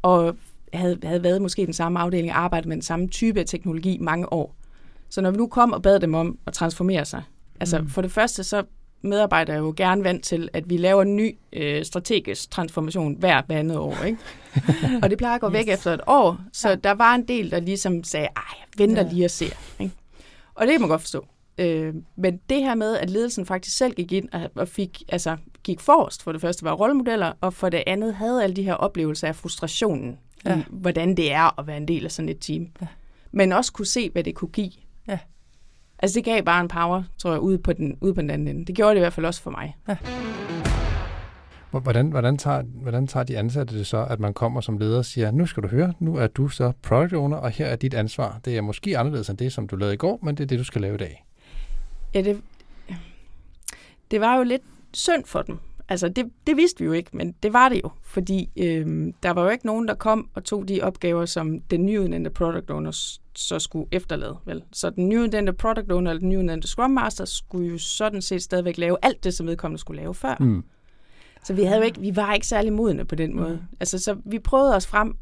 [0.01, 0.35] og
[0.73, 3.45] havde, havde været måske i den samme afdeling og arbejdet med den samme type af
[3.45, 4.55] teknologi mange år.
[5.09, 7.23] Så når vi nu kom og bad dem om at transformere sig,
[7.59, 7.89] altså mm.
[7.89, 8.63] for det første så
[9.01, 13.77] medarbejdere jo gerne vant til, at vi laver en ny øh, strategisk transformation hver andet
[13.77, 14.03] år.
[14.03, 14.19] Ikke?
[15.03, 15.73] og det plejer at gå væk yes.
[15.73, 16.75] efter et år, så ja.
[16.75, 19.09] der var en del, der ligesom sagde, ej, jeg venter ja.
[19.11, 19.51] lige og ser.
[19.79, 19.95] Ikke?
[20.55, 21.25] Og det kan man godt forstå.
[21.57, 25.79] Øh, men det her med, at ledelsen faktisk selv gik ind og, fik, altså, gik
[25.79, 29.27] forrest, for det første var rollemodeller, og for det andet havde alle de her oplevelser
[29.27, 30.59] af frustrationen ja.
[30.59, 32.67] i, hvordan det er at være en del af sådan et team.
[32.81, 32.87] Ja.
[33.31, 34.71] Men også kunne se, hvad det kunne give.
[35.07, 35.19] Ja.
[35.99, 38.47] Altså det gav bare en power, tror jeg, ude på den, ude på den anden
[38.47, 38.65] ende.
[38.65, 39.77] Det gjorde det i hvert fald også for mig.
[39.87, 39.97] Ja.
[41.79, 45.05] Hvordan, hvordan, tager, hvordan tager de ansatte det så, at man kommer som leder og
[45.05, 47.93] siger, nu skal du høre, nu er du så product owner, og her er dit
[47.93, 48.39] ansvar.
[48.45, 50.59] Det er måske anderledes end det, som du lavede i går, men det er det,
[50.59, 51.25] du skal lave i dag.
[52.13, 52.41] Ja, det,
[54.11, 54.61] det var jo lidt
[54.93, 55.59] synd for dem.
[55.89, 57.89] Altså, det, det vidste vi jo ikke, men det var det jo.
[58.03, 61.85] Fordi øh, der var jo ikke nogen, der kom og tog de opgaver, som den
[61.85, 64.37] nyuddannede product owner så skulle efterlade.
[64.45, 64.63] Vel?
[64.71, 68.77] Så den nyuddannede product owner eller den nyuddannede scrum master skulle jo sådan set stadigvæk
[68.77, 70.35] lave alt det, som vedkommende skulle lave før.
[70.39, 70.63] Mm.
[71.43, 73.53] Så vi, havde jo ikke, vi var ikke særlig modne på den måde.
[73.53, 73.77] Mm.
[73.79, 75.15] Altså, så vi prøvede os frem.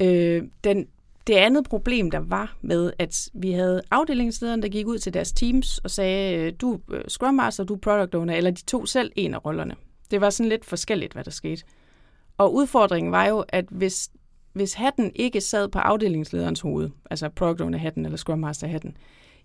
[0.00, 0.86] Øh, den,
[1.26, 5.32] det andet problem, der var med, at vi havde afdelingslederen, der gik ud til deres
[5.32, 8.86] teams og sagde, du er øh, Scrum Master, du er Product Owner, eller de to
[8.86, 9.74] selv en af rollerne.
[10.10, 11.64] Det var sådan lidt forskelligt, hvad der skete.
[12.38, 14.10] Og udfordringen var jo, at hvis,
[14.52, 18.96] hvis hatten ikke sad på afdelingslederens hoved, altså Product Owner-hatten eller Scrum Master-hatten,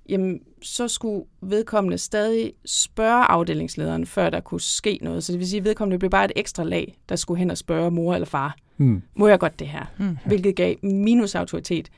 [0.09, 5.23] jamen, så skulle vedkommende stadig spørge afdelingslederen, før der kunne ske noget.
[5.23, 7.57] Så det vil sige, at vedkommende blev bare et ekstra lag, der skulle hen og
[7.57, 9.01] spørge mor eller far, mm.
[9.15, 9.85] må jeg godt det her?
[9.97, 10.17] Mm.
[10.25, 11.89] Hvilket gav minus autoritet.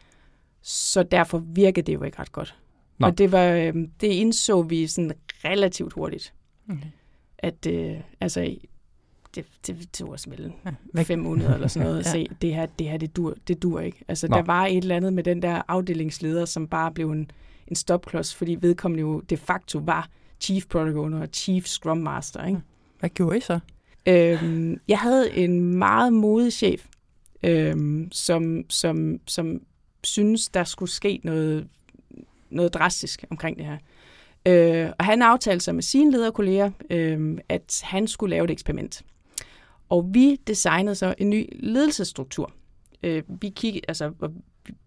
[0.62, 2.56] Så derfor virkede det jo ikke ret godt.
[2.98, 3.08] Nå.
[3.08, 5.12] Og det, var, øhm, det indså vi sådan
[5.46, 6.34] relativt hurtigt.
[6.70, 6.88] Okay.
[7.38, 8.56] At øh, altså,
[9.36, 10.52] det, det tog os mellem
[10.96, 11.02] ja.
[11.02, 12.12] fem måneder eller sådan noget, at ja.
[12.12, 14.04] se, det her, det her, det dur, det dur ikke.
[14.08, 14.36] Altså, Nå.
[14.36, 17.32] der var et eller andet med den der afdelingsleder, som bare blev en,
[17.68, 22.46] en stopklods, fordi vedkommende jo de facto var Chief Product Owner og Chief Scrum Master.
[22.46, 22.60] Ikke?
[23.00, 23.60] Hvad gjorde I så?
[24.08, 26.86] Øhm, jeg havde en meget modig chef,
[27.44, 29.62] øhm, som, som, som
[30.04, 31.68] synes, der skulle ske noget,
[32.50, 33.78] noget drastisk omkring det her.
[34.48, 39.02] Øh, og han aftalte sig med sine lederkolleger, øh, at han skulle lave et eksperiment.
[39.90, 42.52] Og vi designede så en ny ledelsesstruktur.
[43.04, 44.12] Øh, vi kiggede, altså,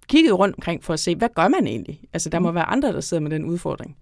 [0.09, 2.01] kiggede rundt omkring for at se, hvad gør man egentlig?
[2.13, 2.55] Altså, der må mm.
[2.55, 3.97] være andre, der sidder med den udfordring.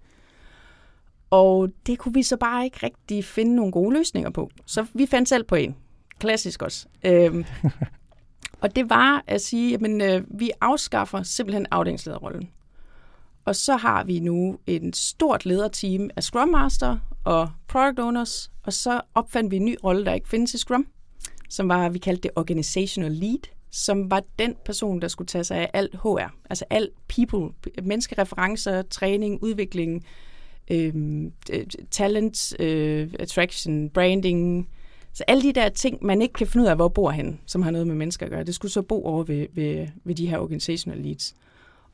[1.31, 4.51] Og det kunne vi så bare ikke rigtig finde nogle gode løsninger på.
[4.67, 5.77] Så vi fandt selv på en.
[6.19, 6.87] Klassisk også.
[7.05, 7.45] Øhm,
[8.63, 12.51] og det var at sige, at øh, vi afskaffer simpelthen afdelingslederrollen.
[13.45, 18.73] Og så har vi nu en stort lederteam af Scrum Master og Product Owners, og
[18.73, 20.87] så opfandt vi en ny rolle, der ikke findes i Scrum,
[21.49, 25.57] som var, vi kaldte det Organizational Lead, som var den person, der skulle tage sig
[25.57, 27.49] af alt HR, altså alt people,
[27.83, 30.05] menneskereferencer, træning, udvikling,
[30.71, 30.95] øh,
[31.91, 34.69] talent, øh, attraction, branding,
[35.13, 37.63] så alle de der ting, man ikke kan finde ud af, hvor bor hen, som
[37.63, 40.27] har noget med mennesker at gøre, det skulle så bo over ved, ved, ved de
[40.27, 41.35] her organizational leads.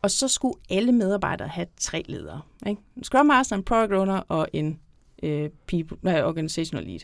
[0.02, 2.40] Og så skulle alle medarbejdere have tre ledere.
[2.66, 2.82] Ikke?
[2.96, 4.78] En Scrum Master, en Product Owner og en
[5.22, 7.00] øh, people, nej, Organizational Lead.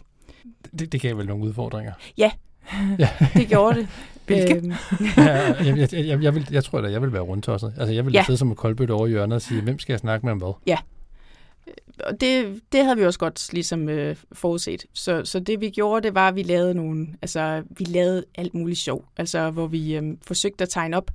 [0.78, 1.92] Det, det gav vel nogle udfordringer?
[2.18, 2.32] Ja,
[2.98, 3.08] ja.
[3.34, 3.88] det gjorde det.
[4.34, 4.56] Hvilke?
[4.56, 4.72] Øhm.
[5.16, 7.74] ja, jeg, jeg, jeg, jeg, vil, jeg tror da, jeg vil være rundtosset.
[7.78, 8.24] Altså, jeg vil ja.
[8.24, 10.52] sidde som en koldbøtte over hjørnet og sige, hvem skal jeg snakke med om hvad?
[10.66, 10.78] Ja,
[12.04, 14.84] og det, det havde vi også godt ligesom øh, forudset.
[14.94, 18.54] Så, så det vi gjorde, det var, at vi lavede nogle, altså vi lavede alt
[18.54, 21.10] muligt sjov, altså hvor vi øh, forsøgte at tegne op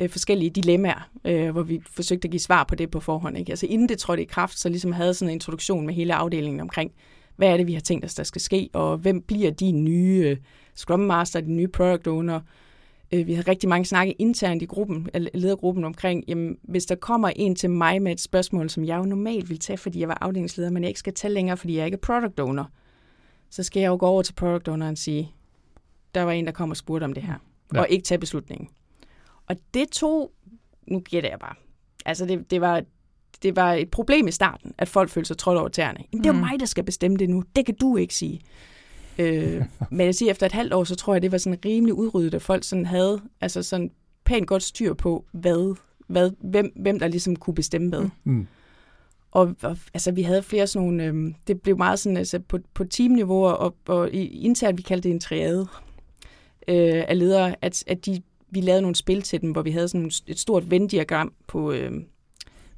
[0.00, 3.38] øh, forskellige dilemmaer, øh, hvor vi forsøgte at give svar på det på forhånd.
[3.38, 3.52] Ikke?
[3.52, 6.60] Altså inden det trådte i kraft, så ligesom havde sådan en introduktion med hele afdelingen
[6.60, 6.92] omkring,
[7.36, 10.24] hvad er det, vi har tænkt os, der skal ske, og hvem bliver de nye
[10.26, 10.36] øh,
[10.76, 12.40] Scrum Master, de nye Product Owner,
[13.12, 17.32] Øh, vi havde rigtig mange snakke internt i gruppen, ledergruppen omkring, jamen, hvis der kommer
[17.36, 20.18] en til mig med et spørgsmål, som jeg jo normalt ville tage, fordi jeg var
[20.20, 22.64] afdelingsleder, men jeg ikke skal tage længere, fordi jeg ikke er product owner,
[23.50, 25.32] så skal jeg jo gå over til product owner og sige,
[26.14, 27.34] der var en, der kom og spurgte om det her,
[27.74, 27.80] ja.
[27.80, 28.68] og ikke tage beslutningen.
[29.46, 30.32] Og det tog,
[30.86, 31.54] nu gætter jeg bare,
[32.06, 32.82] altså det, det var
[33.42, 35.98] det var et problem i starten, at folk følte sig trådt over tæerne.
[36.12, 36.46] Jamen, det er jo mm.
[36.46, 37.44] mig, der skal bestemme det nu.
[37.56, 38.40] Det kan du ikke sige.
[39.18, 41.94] Øh, men jeg siger, efter et halvt år, så tror jeg, det var sådan rimelig
[41.94, 43.90] udryddet, at folk sådan havde altså sådan
[44.24, 45.76] pænt godt styr på, hvad,
[46.06, 48.08] hvad, hvem, hvem der ligesom kunne bestemme hvad.
[48.24, 48.46] Mm.
[49.30, 52.58] Og, og altså, vi havde flere sådan nogle, øh, det blev meget sådan, altså på,
[52.74, 55.66] på teamniveau, og, og internt, vi kaldte det en triade
[56.68, 59.88] øh, af ledere, at, at de, vi lavede nogle spil til dem, hvor vi havde
[59.88, 61.92] sådan et stort Venn-diagram på, øh,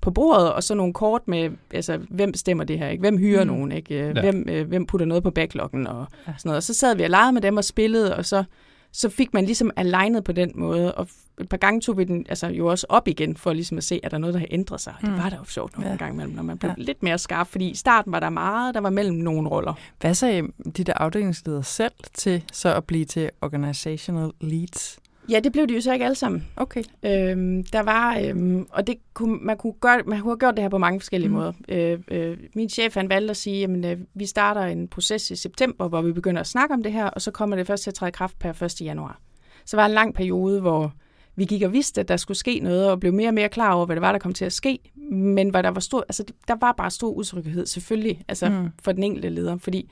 [0.01, 3.01] på bordet, og så nogle kort med, altså, hvem bestemmer det her, ikke?
[3.01, 3.51] Hvem hyrer mm.
[3.51, 3.95] nogen, ikke?
[3.95, 4.21] Ja.
[4.21, 6.33] Hvem, øh, hvem putter noget på backloggen, og ja.
[6.39, 6.57] sådan noget.
[6.57, 8.45] Og så sad vi og legede med dem og spillede, og så
[8.93, 11.09] så fik man ligesom alignet på den måde, og
[11.41, 14.01] et par gange tog vi den altså, jo også op igen, for ligesom at se,
[14.03, 14.95] er der noget, der har ændret sig.
[15.03, 15.09] Mm.
[15.09, 15.97] Det var der jo sjovt nogle ja.
[15.97, 16.83] gange imellem, når man blev ja.
[16.83, 19.75] lidt mere skarp, fordi i starten var der meget, der var mellem nogle roller.
[20.01, 20.43] Hvad sagde
[20.77, 24.99] de der afdelingsledere selv til så at blive til organizational leads?
[25.31, 26.47] Ja, det blev de jo så ikke alle sammen.
[26.57, 26.83] Okay.
[27.03, 30.63] Øhm, der var, øhm, og det kunne, man, kunne gøre, man kunne have gjort det
[30.65, 31.35] her på mange forskellige mm.
[31.35, 31.53] måder.
[31.69, 35.37] Øh, øh, min chef han valgte at sige, at øh, vi starter en proces i
[35.37, 37.91] september, hvor vi begynder at snakke om det her, og så kommer det først til
[37.91, 38.81] at træde i kraft per 1.
[38.81, 39.21] januar.
[39.65, 40.93] Så var en lang periode, hvor
[41.37, 43.73] vi gik og vidste, at der skulle ske noget, og blev mere og mere klar
[43.73, 44.79] over, hvad det var, der kom til at ske.
[45.11, 48.69] Men hvor der var stor, altså, der var bare stor utryghed, selvfølgelig, altså mm.
[48.83, 49.91] for den enkelte leder, fordi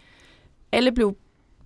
[0.72, 1.16] alle blev,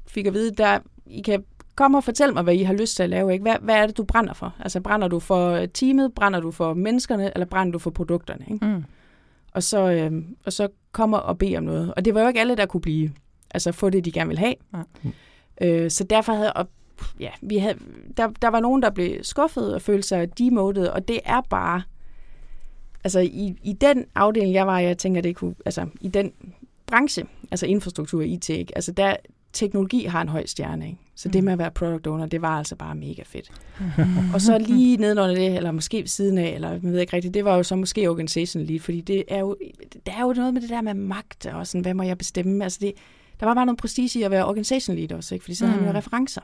[0.06, 3.02] fik at vide, der I kan kom og fortæl mig, hvad I har lyst til
[3.02, 3.33] at lave.
[3.33, 3.42] Ikke?
[3.42, 4.54] Hvad, hvad er det, du brænder for?
[4.61, 8.44] Altså, brænder du for teamet, brænder du for menneskerne, eller brænder du for produkterne?
[8.50, 8.66] Ikke?
[8.66, 8.85] Mm.
[9.52, 11.94] Og, så, øh, og så kommer og bede om noget.
[11.94, 13.12] Og det var jo ikke alle, der kunne blive,
[13.50, 14.54] altså få det, de gerne ville have.
[14.72, 15.12] Mm.
[15.61, 16.68] Øh, så derfor havde, og,
[17.20, 17.78] ja, vi havde,
[18.16, 21.83] der, der var nogen, der blev skuffet og følte sig demoted, og det er bare,
[23.04, 26.33] altså i, i den afdeling, jeg var, jeg tænker, det kunne, altså i den
[26.87, 28.72] branche, altså infrastruktur IT, ikke?
[28.76, 29.16] altså der,
[29.52, 30.98] teknologi har en høj stjerne, ikke?
[31.14, 31.32] Så mm.
[31.32, 33.52] det med at være product owner, det var altså bare mega fedt.
[34.34, 37.34] og så lige nedenunder det, eller måske ved siden af, eller jeg ved ikke rigtigt,
[37.34, 39.56] det var jo så måske organization lead, fordi det er jo,
[39.92, 42.64] det er jo noget med det der med magt, og sådan, hvad må jeg bestemme?
[42.64, 42.92] Altså det,
[43.40, 45.44] der var bare noget prestige i at være organization lead også, ikke?
[45.44, 45.72] fordi så mm.
[45.72, 46.40] havde man referencer.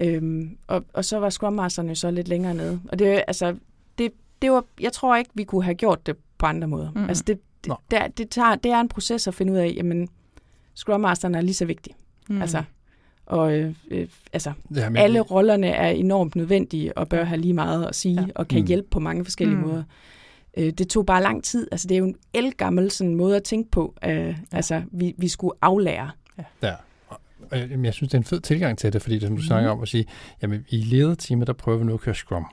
[0.00, 2.80] Øhm, og, og så var Scrum Masterne så lidt længere nede.
[2.88, 3.56] Og det, altså,
[3.98, 6.90] det, det var, jeg tror ikke, vi kunne have gjort det på andre måder.
[6.94, 7.08] Mm.
[7.08, 10.08] Altså det, det, det, det, tager, det er en proces at finde ud af, jamen,
[10.76, 11.94] Scrum Masteren er lige så vigtig.
[12.28, 12.42] Mm.
[12.42, 12.62] Altså,
[13.26, 14.96] og øh, øh, altså, ja, men...
[14.96, 18.26] alle rollerne er enormt nødvendige og bør have lige meget at sige ja.
[18.34, 18.66] og kan mm.
[18.66, 19.62] hjælpe på mange forskellige mm.
[19.62, 19.82] måder.
[20.56, 21.68] Øh, det tog bare lang tid.
[21.72, 23.94] Altså, det er jo en elgammel sådan, måde at tænke på.
[24.04, 24.34] Øh, ja.
[24.52, 26.10] Altså, vi, vi skulle aflære.
[26.38, 26.44] Ja.
[26.62, 26.74] ja.
[27.50, 29.40] Og jeg, jeg synes, det er en fed tilgang til det, fordi det, som du
[29.42, 29.46] mm.
[29.46, 30.06] snakker om at sige,
[30.42, 32.46] jamen i lederteamet, der prøver vi nu at køre Scrum.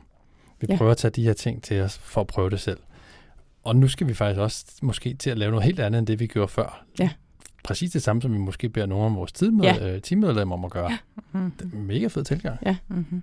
[0.62, 0.78] Vi ja.
[0.78, 2.80] prøver at tage de her ting til os for at prøve det selv.
[3.64, 6.20] Og nu skal vi faktisk også måske til at lave noget helt andet, end det
[6.20, 6.86] vi gjorde før.
[7.00, 7.10] Ja
[7.64, 9.96] præcis det samme, som vi måske beder nogle af vores teammedlemmer ja.
[9.96, 10.92] øh, teammedlemmer om at gøre.
[10.92, 10.98] Ja.
[11.32, 11.52] Mm-hmm.
[11.52, 12.58] Det er en mega fed tilgang.
[12.66, 13.22] Ja, mm-hmm.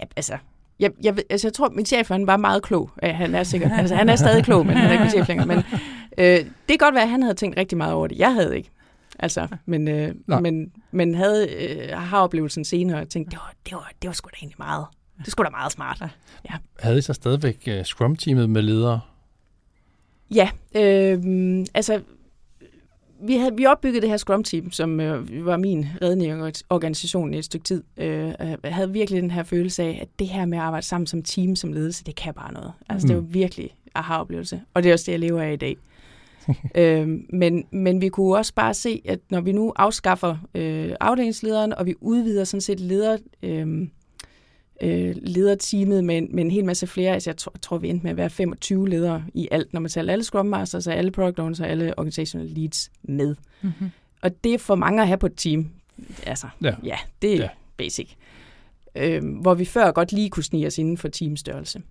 [0.00, 0.38] ja altså,
[0.80, 2.90] jeg, jeg, altså, jeg tror, min chef han var meget klog.
[3.02, 3.72] Ja, han er sikkert.
[3.72, 5.46] Altså, han er stadig klog, men han er ikke min chef længere.
[5.46, 5.58] Men
[6.18, 8.18] øh, det kan godt være, at han havde tænkt rigtig meget over det.
[8.18, 8.70] Jeg havde ikke.
[9.18, 13.74] Altså, men, øh, men, men havde øh, har oplevelsen senere og tænkt, det var, det,
[13.74, 14.86] var, det var sgu da egentlig meget.
[15.24, 16.02] Det skulle da meget smart.
[16.50, 16.54] Ja.
[16.80, 19.00] Havde I så stadigvæk uh, Scrum-teamet med ledere?
[20.30, 22.00] Ja, øh, altså
[23.22, 27.44] vi, havde, vi opbyggede det her Scrum-team, som øh, var min redning organisation i et
[27.44, 27.82] stykke tid.
[27.96, 28.32] Øh,
[28.64, 31.56] havde virkelig den her følelse af, at det her med at arbejde sammen som team,
[31.56, 32.72] som ledelse, det kan bare noget.
[32.88, 33.08] Altså, mm.
[33.08, 34.60] det var virkelig aha-oplevelse.
[34.74, 35.76] Og det er også det, jeg lever af i dag.
[36.74, 41.72] øh, men, men vi kunne også bare se, at når vi nu afskaffer øh, afdelingslederen,
[41.72, 43.18] og vi udvider sådan set leder...
[43.42, 43.88] Øh,
[44.80, 47.14] øh, lederteamet med, med en hel masse flere.
[47.14, 49.80] Altså jeg tror, jeg tror, vi endte med at være 25 ledere i alt, når
[49.80, 53.34] man taler alle Scrum Masters, alle Product Owners og alle Organizational Leads med.
[53.62, 53.90] Mm-hmm.
[54.22, 55.68] Og det er for mange at have på et team.
[56.26, 57.48] Altså, ja, ja det er ja.
[57.76, 58.08] basic.
[58.96, 61.82] Øh, hvor vi før godt lige kunne snige os inden for teamstørrelse.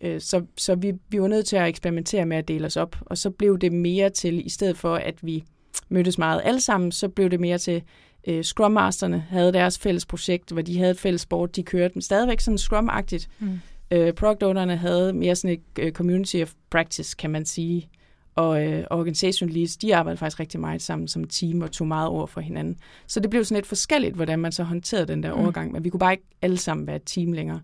[0.00, 2.96] Øh, så så vi, vi var nødt til at eksperimentere med at dele os op,
[3.00, 5.44] og så blev det mere til, i stedet for at vi
[5.88, 7.82] mødtes meget alle sammen, så blev det mere til,
[8.26, 11.94] øh, Scrum Masterne havde deres fælles projekt, hvor de havde et fælles sport, de kørte,
[11.94, 13.28] men stadigvæk sådan Scrum-agtigt.
[13.38, 13.60] Mm.
[13.90, 17.88] Øh, product ownerne havde mere sådan et uh, community of practice, kan man sige.
[18.34, 22.08] Og øh, organization leads, de arbejdede faktisk rigtig meget sammen som team og tog meget
[22.08, 22.76] over for hinanden.
[23.06, 25.40] Så det blev sådan lidt forskelligt, hvordan man så håndterede den der mm.
[25.40, 27.60] overgang, men vi kunne bare ikke alle sammen være et team længere.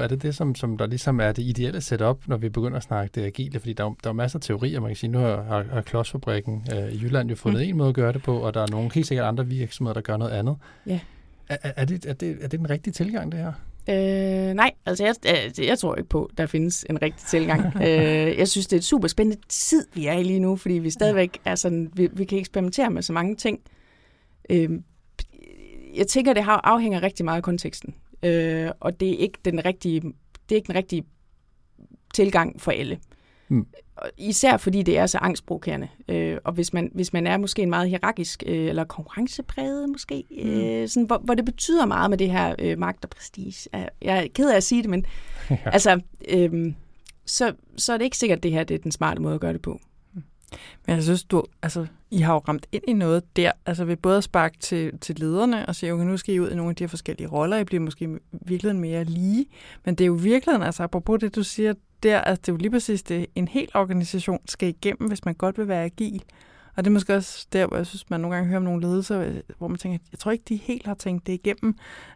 [0.00, 2.82] Er det det, som, som der ligesom er det ideelle setup, når vi begynder at
[2.82, 3.60] snakke det agile?
[3.60, 5.10] Fordi der, er, der er masser af teorier, man kan sige.
[5.10, 7.68] Nu har, har, har Klodsfabrikken øh, i Jylland jo fundet mm.
[7.68, 10.00] en måde at gøre det på, og der er nogle helt sikkert andre virksomheder, der
[10.00, 10.56] gør noget andet.
[10.86, 11.00] Ja.
[11.48, 13.52] Er, er, det, er, det, er det den rigtige tilgang, det her?
[13.88, 17.76] Øh, nej, altså jeg, jeg, jeg tror ikke på, at der findes en rigtig tilgang.
[17.86, 20.74] øh, jeg synes, det er et super spændende tid, vi er i lige nu, fordi
[20.74, 23.60] vi stadigvæk er sådan, vi, vi kan eksperimentere med så mange ting.
[24.50, 24.70] Øh,
[25.96, 30.00] jeg tænker, det afhænger rigtig meget af konteksten øh, og det er ikke den rigtige,
[30.00, 31.04] det er ikke den rigtige
[32.14, 32.98] tilgang for alle.
[33.48, 33.66] Mm.
[34.18, 35.88] Især fordi det er så angstprovokerende.
[36.08, 40.24] Øh, og hvis man, hvis man er måske en meget hierarkisk øh, eller konkurrencepræget måske,
[40.30, 40.50] mm.
[40.50, 43.68] øh, sådan, hvor, hvor det betyder meget med det her øh, magt og prestige.
[44.02, 45.06] Jeg er ked af at sige det, men
[45.50, 45.56] ja.
[45.64, 46.74] altså, øh,
[47.26, 49.40] så, så er det ikke sikkert, at det her det er den smarte måde at
[49.40, 49.80] gøre det på.
[50.86, 53.96] Men jeg synes, du, altså, I har jo ramt ind i noget der, altså ved
[53.96, 56.70] både at sparke til, til lederne og sige, okay, nu skal I ud i nogle
[56.70, 59.46] af de her forskellige roller, I bliver måske virkelig mere lige,
[59.84, 62.56] men det er jo virkelig, altså apropos det, du siger der, altså det er jo
[62.56, 66.22] lige præcis det, en hel organisation skal igennem, hvis man godt vil være agil,
[66.76, 68.80] Og det er måske også der, hvor jeg synes, man nogle gange hører om nogle
[68.80, 71.74] ledelser, hvor man tænker, jeg tror ikke, de helt har tænkt det igennem.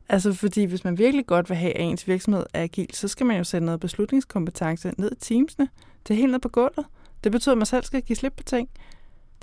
[0.08, 3.26] Altså fordi hvis man virkelig godt vil have, at ens virksomhed er agil, så skal
[3.26, 5.68] man jo sætte noget beslutningskompetence ned i teamsene.
[6.08, 6.86] Det er helt ned på gulvet.
[7.24, 8.68] Det betyder, at man selv skal give slip på ting.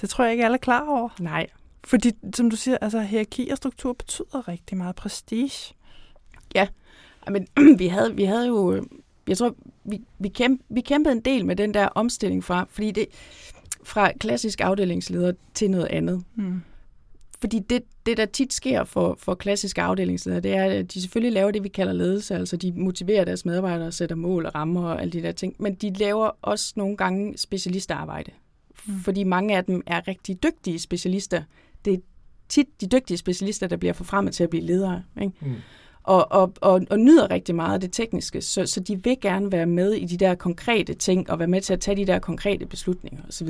[0.01, 1.09] Det tror jeg ikke alle er klar over.
[1.19, 1.47] Nej.
[1.83, 5.73] Fordi, som du siger, altså hierarki og struktur betyder rigtig meget prestige.
[6.55, 6.67] Ja,
[7.31, 7.47] men
[7.79, 8.85] vi havde, vi havde jo,
[9.27, 12.91] jeg tror, vi, vi, kæmpe, vi kæmpede en del med den der omstilling fra, fordi
[12.91, 13.05] det,
[13.83, 16.23] fra klassisk afdelingsleder til noget andet.
[16.35, 16.61] Mm.
[17.41, 21.33] Fordi det, det, der tit sker for, for klassiske afdelingsledere, det er, at de selvfølgelig
[21.33, 22.35] laver det, vi kalder ledelse.
[22.35, 25.55] Altså de motiverer deres medarbejdere og sætter mål og rammer og alle de der ting.
[25.59, 28.31] Men de laver også nogle gange specialistarbejde.
[28.85, 28.99] Mm.
[28.99, 31.43] Fordi mange af dem er rigtig dygtige specialister.
[31.85, 31.97] Det er
[32.49, 35.03] tit de dygtige specialister, der bliver forfremmet til at blive ledere.
[35.21, 35.33] Ikke?
[35.41, 35.55] Mm.
[36.03, 39.51] Og, og, og, og nyder rigtig meget af det tekniske, så, så de vil gerne
[39.51, 42.19] være med i de der konkrete ting, og være med til at tage de der
[42.19, 43.49] konkrete beslutninger osv.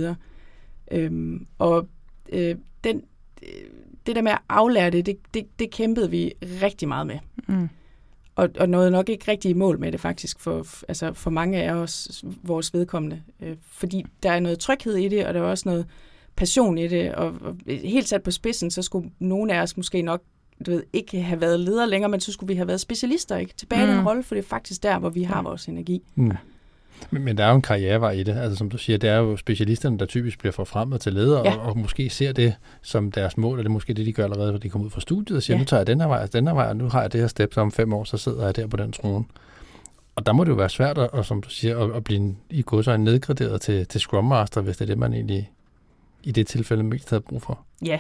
[0.92, 1.88] Øhm, og
[2.30, 3.04] øh, den,
[4.06, 7.20] det der med at aflære det, det, det, det kæmpede vi rigtig meget med.
[7.48, 7.70] Mm.
[8.36, 11.64] Og, og nåede nok ikke rigtig i mål med det faktisk for, altså for mange
[11.64, 13.22] af os, vores vedkommende.
[13.40, 15.86] Øh, fordi der er noget tryghed i det, og der er også noget
[16.36, 17.16] passion i det.
[17.16, 20.24] Og, og helt sat på spidsen, så skulle nogle af os måske nok
[20.66, 23.54] du ved, ikke have været ledere længere, men så skulle vi have været specialister ikke?
[23.54, 23.92] tilbage mm.
[23.92, 26.02] i den rolle, for det er faktisk der, hvor vi har vores energi.
[26.16, 26.32] Mm.
[27.10, 28.38] Men, men der er jo en karrierevej i det.
[28.38, 31.56] Altså som du siger, det er jo specialisterne, der typisk bliver forfremmet til ledere, ja.
[31.56, 34.24] og, og måske ser det som deres mål, og det er måske det, de gør
[34.24, 35.62] allerede, når de kommer ud fra studiet og siger, ja.
[35.62, 37.22] nu tager jeg den her vej, og den her vej, og nu har jeg det
[37.22, 39.26] her step, så om fem år, så sidder jeg der på den trone.
[40.16, 42.36] Og der må det jo være svært, at, og som du siger, at, at blive
[42.50, 45.52] i så nedgraderet til, til Scrum Master, hvis det er det, man egentlig
[46.24, 47.66] i det tilfælde mest havde brug for.
[47.86, 48.00] Ja.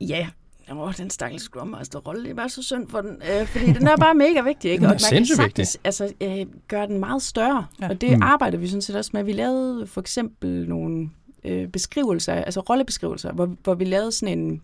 [0.00, 0.28] Ja,
[0.72, 3.72] Åh, den stakkels Scrum Master rolle, det er bare så synd for den, øh, fordi
[3.72, 4.86] den er bare mega vigtig, ikke?
[4.86, 7.88] Og man kan sagtens altså, øh, gøre den meget større, ja.
[7.88, 8.22] og det mm.
[8.22, 9.22] arbejder vi sådan set også med.
[9.22, 11.10] Vi lavede for eksempel nogle
[11.44, 14.62] øh, beskrivelser, altså rollebeskrivelser, hvor, hvor vi lavede sådan en,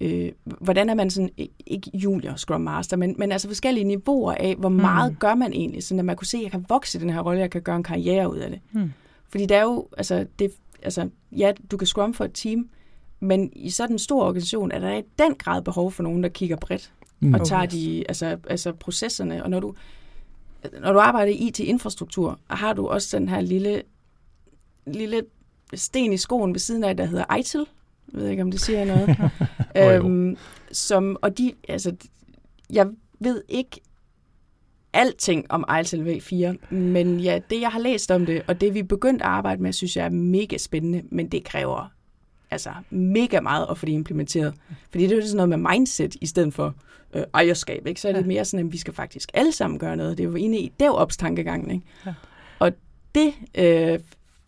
[0.00, 1.30] øh, hvordan er man sådan,
[1.66, 5.16] ikke junior Scrum Master, men, men altså forskellige niveauer af, hvor meget mm.
[5.18, 7.20] gør man egentlig, sådan at man kunne se, at jeg kan vokse i den her
[7.20, 8.60] rolle, jeg kan gøre en karriere ud af det.
[8.72, 8.92] Mm.
[9.28, 12.68] Fordi der er jo, altså, det, altså, ja, du kan Scrum for et team,
[13.22, 16.28] men i sådan en stor organisation er der i den grad behov for nogen, der
[16.28, 17.34] kigger bredt mm.
[17.34, 19.44] og tager de, altså, altså processerne.
[19.44, 19.74] Og når du,
[20.80, 23.82] når du arbejder i IT-infrastruktur, har du også den her lille,
[24.86, 25.22] lille
[25.74, 27.66] sten i skoen ved siden af, der hedder ITIL.
[28.12, 29.16] Jeg ved ikke, om det siger noget.
[30.04, 30.36] øhm,
[30.72, 31.96] som, og de, altså,
[32.70, 32.86] jeg
[33.20, 33.80] ved ikke
[34.92, 38.78] alting om ITIL V4, men ja, det jeg har læst om det, og det vi
[38.78, 41.88] er begyndt at arbejde med, synes jeg er mega spændende, men det kræver
[42.52, 44.54] altså mega meget at få det implementeret.
[44.90, 46.74] Fordi det er jo sådan noget med mindset i stedet for
[47.14, 47.86] øh, ejerskab.
[47.86, 48.00] Ikke?
[48.00, 48.26] Så er det ja.
[48.26, 50.18] mere sådan, at vi skal faktisk alle sammen gøre noget.
[50.18, 51.70] Det er jo inde i DevOps-tankegangen.
[51.70, 51.86] Ikke?
[52.06, 52.14] Ja.
[52.58, 52.72] Og
[53.14, 53.98] det, øh,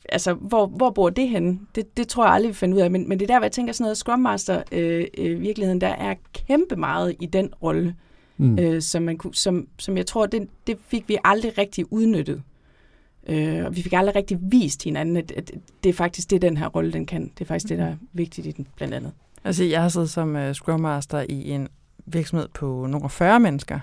[0.08, 1.58] altså hvor, hvor bor det henne?
[1.74, 2.90] Det, det tror jeg aldrig, vi finder ud af.
[2.90, 5.80] Men, men det er der, hvor jeg tænker sådan noget Scrum Master, øh, øh, virkeligheden,
[5.80, 7.96] der er kæmpe meget i den rolle,
[8.36, 8.58] mm.
[8.58, 12.42] øh, som, man kunne, som, som jeg tror, det, det fik vi aldrig rigtig udnyttet.
[13.28, 15.50] Øh, og vi fik aldrig rigtig vist hinanden, at, at
[15.84, 17.22] det er faktisk det, den her rolle, den kan.
[17.22, 19.12] Det er faktisk det, der er vigtigt i den, blandt andet.
[19.44, 21.68] Altså, jeg har siddet som uh, Scrum Master i en
[22.06, 23.80] virksomhed på nogle 40 mennesker.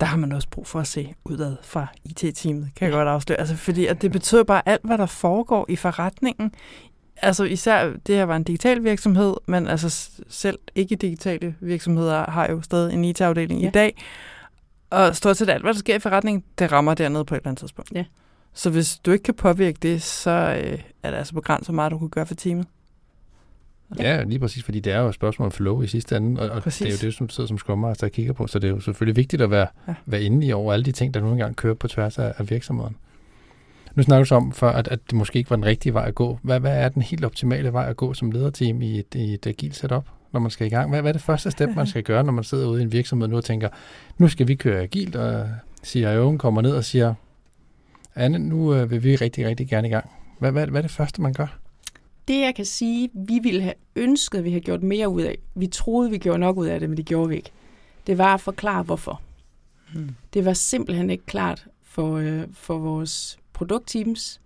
[0.00, 2.98] Der har man også brug for at se udad fra IT-teamet, kan jeg ja.
[2.98, 3.40] godt afsløre.
[3.40, 6.52] Altså, fordi at det betyder bare alt, hvad der foregår i forretningen.
[7.16, 12.48] Altså især, det her var en digital virksomhed, men altså selv ikke digitale virksomheder har
[12.50, 13.68] jo stadig en IT-afdeling ja.
[13.68, 14.04] i dag.
[14.90, 17.48] Og stort set alt, hvad der sker i forretningen, det rammer dernede på et eller
[17.48, 17.92] andet tidspunkt.
[17.92, 18.04] Ja.
[18.56, 21.92] Så hvis du ikke kan påvirke det, så øh, er det altså begrænset, hvor meget
[21.92, 22.66] du kan gøre for teamet.
[23.98, 26.50] Ja, lige præcis, fordi det er jo et spørgsmål om flow i sidste ende, og,
[26.50, 28.68] og det er jo det, som sidder som Scrum Master og kigger på, så det
[28.68, 29.94] er jo selvfølgelig vigtigt at være, ja.
[30.06, 32.50] være inde i over alle de ting, der nu engang kører på tværs af, af
[32.50, 32.96] virksomheden.
[33.94, 36.08] Nu snakker du så om, for at, at det måske ikke var den rigtige vej
[36.08, 36.38] at gå.
[36.42, 39.46] Hvad, hvad er den helt optimale vej at gå som lederteam i et, i et
[39.46, 40.90] agilt setup, når man skal i gang?
[40.90, 42.92] Hvad, hvad er det første step, man skal gøre, når man sidder ude i en
[42.92, 43.68] virksomhed nu og tænker,
[44.18, 45.48] nu skal vi køre agilt, og
[45.86, 47.14] CIO'en kommer ned og siger,
[48.16, 50.10] Anne, nu øh, vil vi rigtig, rigtig gerne i gang.
[50.38, 51.58] Hvad, hvad, hvad er det første, man gør?
[52.28, 55.38] Det, jeg kan sige, vi ville have ønsket, at vi havde gjort mere ud af.
[55.54, 57.50] Vi troede, vi gjorde nok ud af det, men det gjorde vi ikke.
[58.06, 59.22] Det var at forklare, hvorfor.
[59.94, 60.14] Hmm.
[60.34, 64.40] Det var simpelthen ikke klart for, øh, for vores produktteams.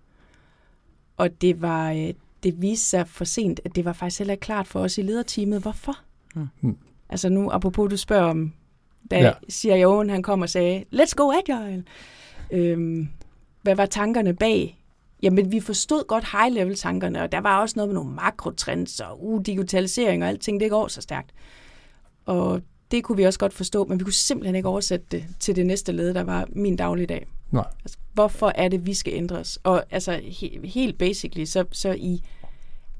[1.17, 4.41] Og det var øh, det viste sig for sent, at det var faktisk heller ikke
[4.41, 5.97] klart for os i lederteamet, hvorfor.
[6.33, 6.47] Hmm.
[6.59, 6.77] hmm.
[7.09, 8.53] Altså nu, apropos du spørger om,
[9.11, 9.31] da ja.
[9.51, 11.83] CIO'en han kom og sagde, let's go agile.
[12.51, 13.09] Øhm,
[13.61, 14.77] hvad var tankerne bag?
[15.23, 19.41] Jamen, vi forstod godt high-level-tankerne, og der var også noget med nogle makrotrends og uh,
[19.45, 21.31] digitalisering og alting, det går så stærkt.
[22.25, 25.55] Og det kunne vi også godt forstå, men vi kunne simpelthen ikke oversætte det til
[25.55, 27.27] det næste led, der var min dagligdag.
[27.51, 27.65] Nej.
[27.83, 29.59] Altså, hvorfor er det, vi skal ændres?
[29.63, 32.21] Og altså, he- helt basically, så, så i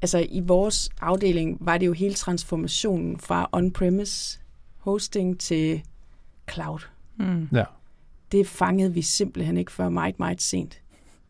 [0.02, 4.40] altså i vores afdeling var det jo hele transformationen fra on-premise
[4.78, 5.82] hosting til
[6.50, 6.78] cloud.
[7.16, 7.48] Mm.
[7.52, 7.64] Ja.
[8.32, 10.78] Det fangede vi simpelthen ikke før meget, meget sent.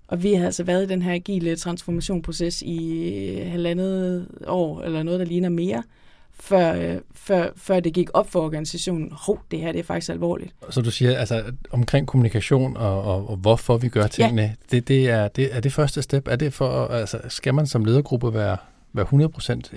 [0.08, 5.20] Og vi havde altså været i den her agile transformationproces i halvandet år, eller noget,
[5.20, 5.82] der ligner mere,
[6.32, 10.10] før, øh, før, før det gik op for organisationen, hov, det her det er faktisk
[10.10, 10.54] alvorligt.
[10.70, 14.52] Så du siger, altså omkring kommunikation og, og, og hvorfor vi gør tingene, ja.
[14.70, 16.28] det, det, er, det er det første step.
[16.28, 18.56] Er det for, altså, skal man som ledergruppe være,
[18.92, 19.06] være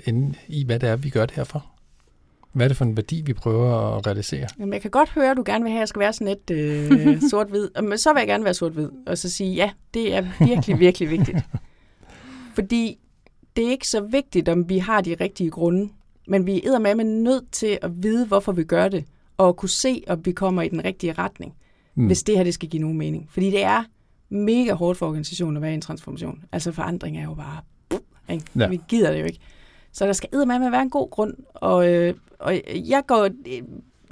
[0.04, 1.66] inde i, hvad det er, vi gør det her for?
[2.56, 4.46] Hvad er det for en værdi, vi prøver at realisere?
[4.58, 6.26] Jamen, jeg kan godt høre, at du gerne vil have, at jeg skal være sådan
[6.26, 7.68] lidt øh, sort-hvid.
[7.82, 11.10] Men så vil jeg gerne være sort-hvid, og så sige, ja, det er virkelig, virkelig
[11.10, 11.38] vigtigt.
[12.56, 12.98] Fordi
[13.56, 15.88] det er ikke så vigtigt, om vi har de rigtige grunde,
[16.28, 19.04] men vi er med nødt til at vide, hvorfor vi gør det,
[19.36, 21.54] og kunne se, om vi kommer i den rigtige retning,
[21.94, 22.06] mm.
[22.06, 23.28] hvis det her det skal give nogen mening.
[23.30, 23.84] Fordi det er
[24.28, 26.44] mega hårdt for organisationen at være i en transformation.
[26.52, 27.60] Altså forandring er jo bare...
[28.30, 28.44] Ikke?
[28.58, 28.68] Ja.
[28.68, 29.38] Vi gider det jo ikke.
[29.92, 33.62] Så der skal med at være en god grund, og, øh, og jeg går øh,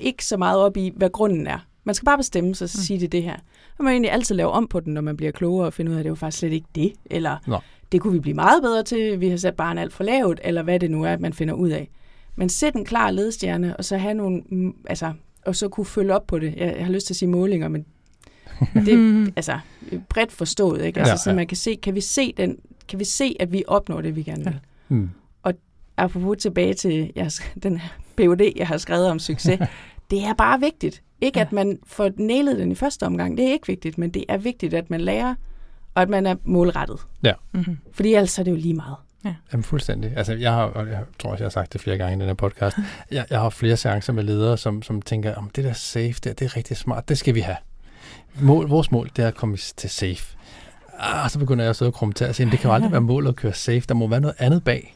[0.00, 1.58] ikke så meget op i, hvad grunden er.
[1.84, 2.82] Man skal bare bestemme sig og mm.
[2.82, 3.36] sige det det her.
[3.78, 5.96] Og man egentlig altid lave om på den, når man bliver klogere og finder ud
[5.96, 6.92] af, at det var faktisk slet ikke det.
[7.06, 7.58] Eller Nå.
[7.92, 10.62] det kunne vi blive meget bedre til, vi har sat barn alt for lavt, eller
[10.62, 11.90] hvad det nu er, man finder ud af.
[12.36, 15.12] Men sæt en klar ledstjerne, og så have nogle, mm, altså,
[15.46, 16.54] og så kunne følge op på det.
[16.56, 17.86] Jeg, jeg har lyst til at sige målinger, men
[18.86, 19.58] det er altså,
[20.08, 21.00] bredt forstået, ikke?
[21.00, 21.16] Altså, ja, ja.
[21.16, 22.58] så man kan se, kan vi se, den,
[22.88, 24.52] kan vi se, at vi opnår det, vi gerne vil.
[24.52, 24.94] Ja.
[24.94, 25.10] Mm.
[25.96, 29.58] Og apropos tilbage til jeres, den her PUD, jeg har skrevet om succes,
[30.10, 31.02] det er bare vigtigt.
[31.20, 31.44] Ikke ja.
[31.44, 34.36] at man får nælet den i første omgang, det er ikke vigtigt, men det er
[34.36, 35.34] vigtigt, at man lærer,
[35.94, 37.00] og at man er målrettet.
[37.22, 37.32] Ja.
[37.52, 37.78] Mm-hmm.
[37.92, 38.96] Fordi ellers er det jo lige meget.
[39.24, 39.34] Ja.
[39.52, 40.16] Jamen fuldstændig.
[40.16, 42.26] Altså, jeg har, og jeg tror også, jeg har sagt det flere gange i den
[42.26, 42.76] her podcast,
[43.10, 46.38] jeg, jeg har flere seancer med ledere, som, som tænker, om det der safe, det,
[46.38, 47.56] det er rigtig smart, det skal vi have.
[48.40, 50.36] Mål, vores mål, det er at komme til safe.
[50.98, 52.92] Ah, så begynder jeg at sidde og krumme til at sige, det kan jo aldrig
[52.92, 54.94] være målet at køre safe, der må være noget andet bag.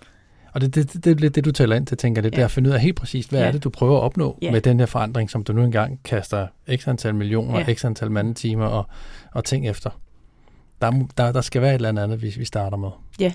[0.59, 2.36] Og det, det, det, det er lidt det, du taler ind til, tænker det, ja.
[2.36, 3.46] der at finde ud af helt præcist, hvad ja.
[3.46, 4.52] er det, du prøver at opnå ja.
[4.52, 6.46] med den her forandring, som du nu engang kaster
[6.76, 7.74] x antal millioner, ja.
[7.74, 8.86] x antal mandetimer og,
[9.32, 9.90] og ting efter.
[10.82, 12.88] Der, der, der skal være et eller andet, vi, vi starter med.
[13.20, 13.32] Ja,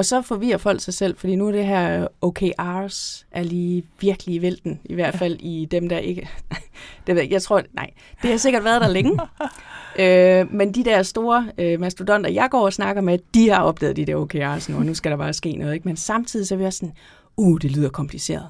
[0.00, 4.34] og så forvirrer folk sig selv, fordi nu er det her OKRs er lige virkelig
[4.34, 6.28] i vælten, i hvert fald i dem, der ikke...
[7.06, 7.90] det ved jeg, jeg tror, nej,
[8.22, 9.20] det har sikkert været der længe.
[10.02, 13.96] øh, men de der store øh, mastodonter, jeg går og snakker med, de har opdaget
[13.96, 15.74] de der OKRs nu, og nu skal der bare ske noget.
[15.74, 15.88] Ikke?
[15.88, 16.94] Men samtidig så er vi også sådan,
[17.36, 18.48] uh, det lyder kompliceret.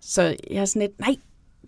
[0.00, 1.16] Så jeg er sådan lidt, nej,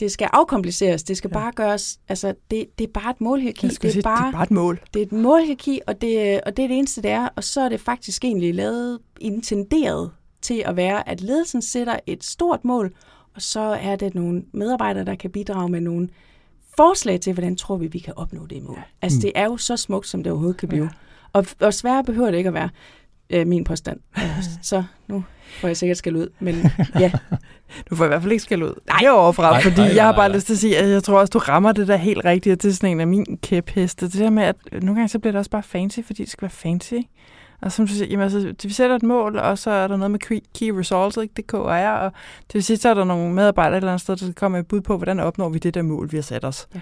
[0.00, 1.38] det skal afkompliceres, det skal ja.
[1.38, 3.68] bare gøres, altså det, det er bare et målhierarki.
[3.68, 4.80] Det er, sige, bare, det er bare et mål.
[4.94, 7.60] Det er et målhierarki, og det, og det er det eneste, det er, og så
[7.60, 10.10] er det faktisk egentlig lavet, intenderet
[10.42, 12.94] til at være, at ledelsen sætter et stort mål,
[13.34, 16.08] og så er det nogle medarbejdere, der kan bidrage med nogle
[16.76, 18.78] forslag til, hvordan tror vi, vi kan opnå det mål.
[19.02, 19.20] Altså mm.
[19.20, 20.84] det er jo så smukt, som det overhovedet kan blive.
[20.84, 20.90] Ja.
[21.32, 22.68] Og, og sværere behøver det ikke at være
[23.30, 24.00] øh, min påstand.
[24.62, 25.24] så nu
[25.60, 26.70] får jeg sikkert skal ud, men
[27.00, 27.12] ja.
[27.90, 28.98] Du får i hvert fald ikke skal ud nej.
[29.00, 31.02] heroverfra, nej, fordi nej, nej, jeg har bare nej, lyst til at sige, at jeg
[31.02, 33.36] tror også, du rammer det der helt rigtigt, og det er sådan en af mine
[33.42, 34.06] kæpheste.
[34.06, 36.42] Det der med, at nogle gange så bliver det også bare fancy, fordi det skal
[36.42, 36.94] være fancy.
[37.62, 40.10] Og som du siger, jamen, altså, vi sætter et mål, og så er der noget
[40.10, 40.18] med
[40.54, 41.34] key results, ikke?
[41.36, 42.12] det KR, og
[42.46, 44.56] det vil sige, så er der nogle medarbejdere et eller andet sted, der skal komme
[44.56, 46.68] med et bud på, hvordan opnår vi det der mål, vi har sat os.
[46.74, 46.80] Ja.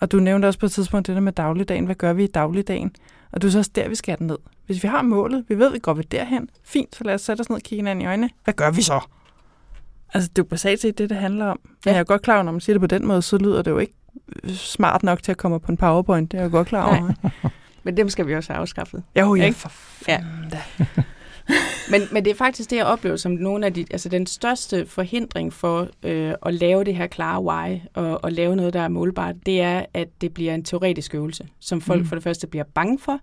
[0.00, 1.84] Og du nævnte også på et tidspunkt det der med dagligdagen.
[1.84, 2.92] Hvad gør vi i dagligdagen?
[3.32, 4.38] Og du er så også der, vi skal den ned.
[4.66, 7.40] Hvis vi har målet, vi ved, vi går ved derhen, fint, så lad os sætte
[7.40, 8.30] os ned og kigge hinanden i øjnene.
[8.44, 9.00] Hvad gør vi så?
[10.14, 11.60] Altså, det er jo basalt set det, det handler om.
[11.64, 11.70] Ja.
[11.84, 13.62] Men jeg er godt klar over, når man siger det på den måde, så lyder
[13.62, 13.94] det jo ikke
[14.48, 16.32] smart nok til at komme på en powerpoint.
[16.32, 17.30] Det er jeg godt klar over.
[17.82, 19.02] Men dem skal vi også have afskaffet.
[19.18, 19.72] Jo, ja, for
[20.08, 20.24] ja.
[21.90, 24.86] Men, men det er faktisk det, jeg oplever som nogle af de, altså den største
[24.86, 28.88] forhindring for øh, at lave det her klare why og, og lave noget, der er
[28.88, 32.06] målbart, det er, at det bliver en teoretisk øvelse, som folk mm.
[32.06, 33.20] for det første bliver bange for,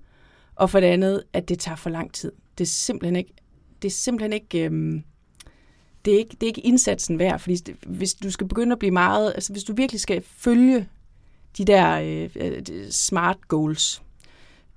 [0.55, 2.31] og for det andet, at det tager for lang tid.
[2.57, 3.33] Det er simpelthen ikke,
[3.81, 5.03] det er simpelthen ikke, øhm,
[6.05, 8.91] det er ikke, det er ikke indsatsen værd, fordi hvis du skal begynde at blive
[8.91, 10.87] meget, altså hvis du virkelig skal følge
[11.57, 12.61] de der øh, øh,
[12.91, 14.01] smart goals,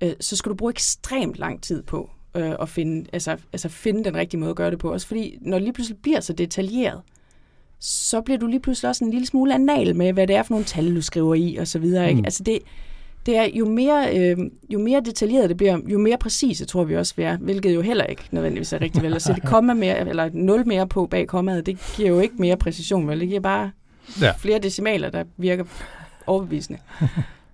[0.01, 4.05] øh, så skal du bruge ekstremt lang tid på øh, at finde, altså, altså finde
[4.05, 4.93] den rigtige måde at gøre det på.
[4.93, 7.01] Også fordi, når det lige pludselig bliver så detaljeret,
[7.81, 10.55] så bliver du lige pludselig også en lille smule anal med, hvad det er for
[10.55, 12.09] nogle tal, du skriver i, og så videre.
[12.09, 12.21] Ikke?
[12.21, 12.25] Mm.
[12.25, 12.59] Altså det,
[13.27, 14.37] det er, jo mere, øh,
[14.71, 17.81] jo mere detaljeret det bliver, jo mere præcise tror vi også, vi er, hvilket jo
[17.81, 19.15] heller ikke nødvendigvis er rigtig vel.
[19.15, 22.57] At sætte komma mere, eller nul mere på bag kommaet, det giver jo ikke mere
[22.57, 23.21] præcision, vel?
[23.21, 23.71] Det giver bare
[24.21, 24.33] ja.
[24.39, 25.65] flere decimaler, der virker
[26.27, 26.79] overbevisende.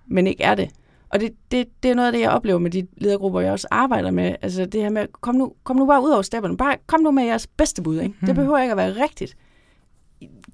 [0.07, 0.69] Men ikke er det.
[1.09, 3.67] Og det, det, det er noget af det, jeg oplever med de ledergrupper, jeg også
[3.71, 4.35] arbejder med.
[4.41, 6.57] Altså det her med, kom nu, kom nu bare ud over stepperne.
[6.57, 7.99] Bare kom nu med jeres bedste bud.
[7.99, 8.15] Ikke?
[8.19, 8.25] Mm.
[8.25, 9.37] Det behøver ikke at være rigtigt.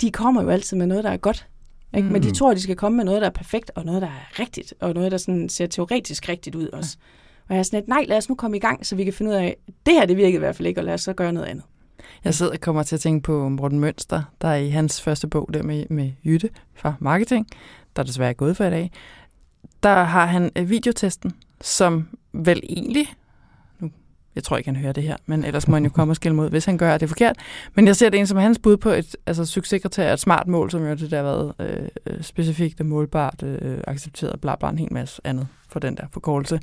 [0.01, 1.47] De kommer jo altid med noget, der er godt.
[1.95, 2.07] Ikke?
[2.07, 2.13] Mm.
[2.13, 2.33] Men de mm.
[2.33, 4.93] tror, de skal komme med noget, der er perfekt, og noget, der er rigtigt, og
[4.93, 6.97] noget, der sådan ser teoretisk rigtigt ud også.
[7.49, 9.13] Og jeg er sådan lidt, nej, lad os nu komme i gang, så vi kan
[9.13, 11.13] finde ud af, det her det virkede i hvert fald ikke, og lad os så
[11.13, 11.63] gøre noget andet.
[12.23, 15.27] Jeg sidder og kommer til at tænke på Morten Mønster, der er i hans første
[15.27, 17.47] bog der med, med Jytte fra Marketing,
[17.95, 18.91] der desværre er gået for i dag.
[19.83, 23.07] Der har han øh, videotesten, som vel egentlig,
[23.79, 23.91] nu,
[24.35, 26.35] jeg tror ikke, han hører det her, men ellers må han jo komme og skille
[26.35, 27.35] mod, hvis han gør det forkert.
[27.75, 30.71] Men jeg ser det en som hans bud på et altså, succeskriterie, et smart mål,
[30.71, 34.69] som jo det der har været øh, øh, specifikt og målbart, øh, accepteret, bla bla,
[34.69, 36.59] en hel masse andet for den der forkortelse.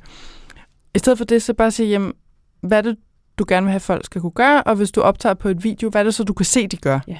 [0.95, 2.13] I stedet for det, så bare sige, jamen,
[2.61, 2.97] hvad er det,
[3.37, 5.89] du gerne vil have, folk skal kunne gøre, og hvis du optager på et video,
[5.89, 6.99] hvad er det så, du kan se, de gør?
[7.07, 7.19] Ja.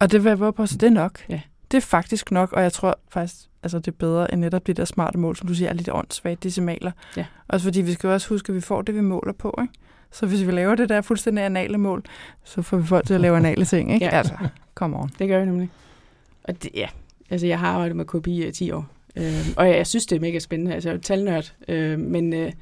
[0.00, 1.28] Og det vil jeg på, så det er nok.
[1.28, 1.40] Ja.
[1.70, 4.76] Det er faktisk nok, og jeg tror faktisk, altså det er bedre end netop det
[4.76, 6.92] der smarte mål, som du siger, er lidt åndssvagt decimaler.
[7.16, 7.26] Ja.
[7.48, 9.74] Også fordi vi skal også huske, at vi får det, vi måler på, ikke?
[10.10, 12.04] Så hvis vi laver det der fuldstændig anale mål,
[12.44, 14.06] så får vi folk til at lave anale ting, ikke?
[14.06, 14.10] Ja.
[14.10, 14.34] Altså,
[14.74, 15.10] come on.
[15.18, 15.70] Det gør vi nemlig.
[16.44, 16.88] Og det, ja,
[17.30, 18.86] altså jeg har arbejdet med KPI i 10 år,
[19.16, 20.74] øh, og jeg, jeg synes, det er mega spændende.
[20.74, 22.52] Altså jeg er jo talnørd, øh, men, øh,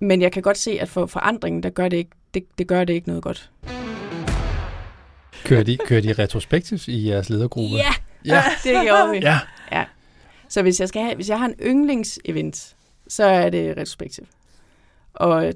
[0.00, 2.84] men jeg kan godt se, at for forandringen, der gør det ikke, det, det gør
[2.84, 3.50] det ikke noget godt.
[5.44, 7.76] Kører de, kører de retrospektivt i jeres ledergruppe?
[7.76, 7.92] Ja,
[8.24, 8.42] Ja.
[8.64, 9.16] det gjorde vi.
[9.72, 9.84] Ja.
[10.48, 12.76] Så hvis jeg, skal have, hvis jeg har en yndlingsevent,
[13.08, 14.28] så er det retrospektivt.
[15.14, 15.52] Og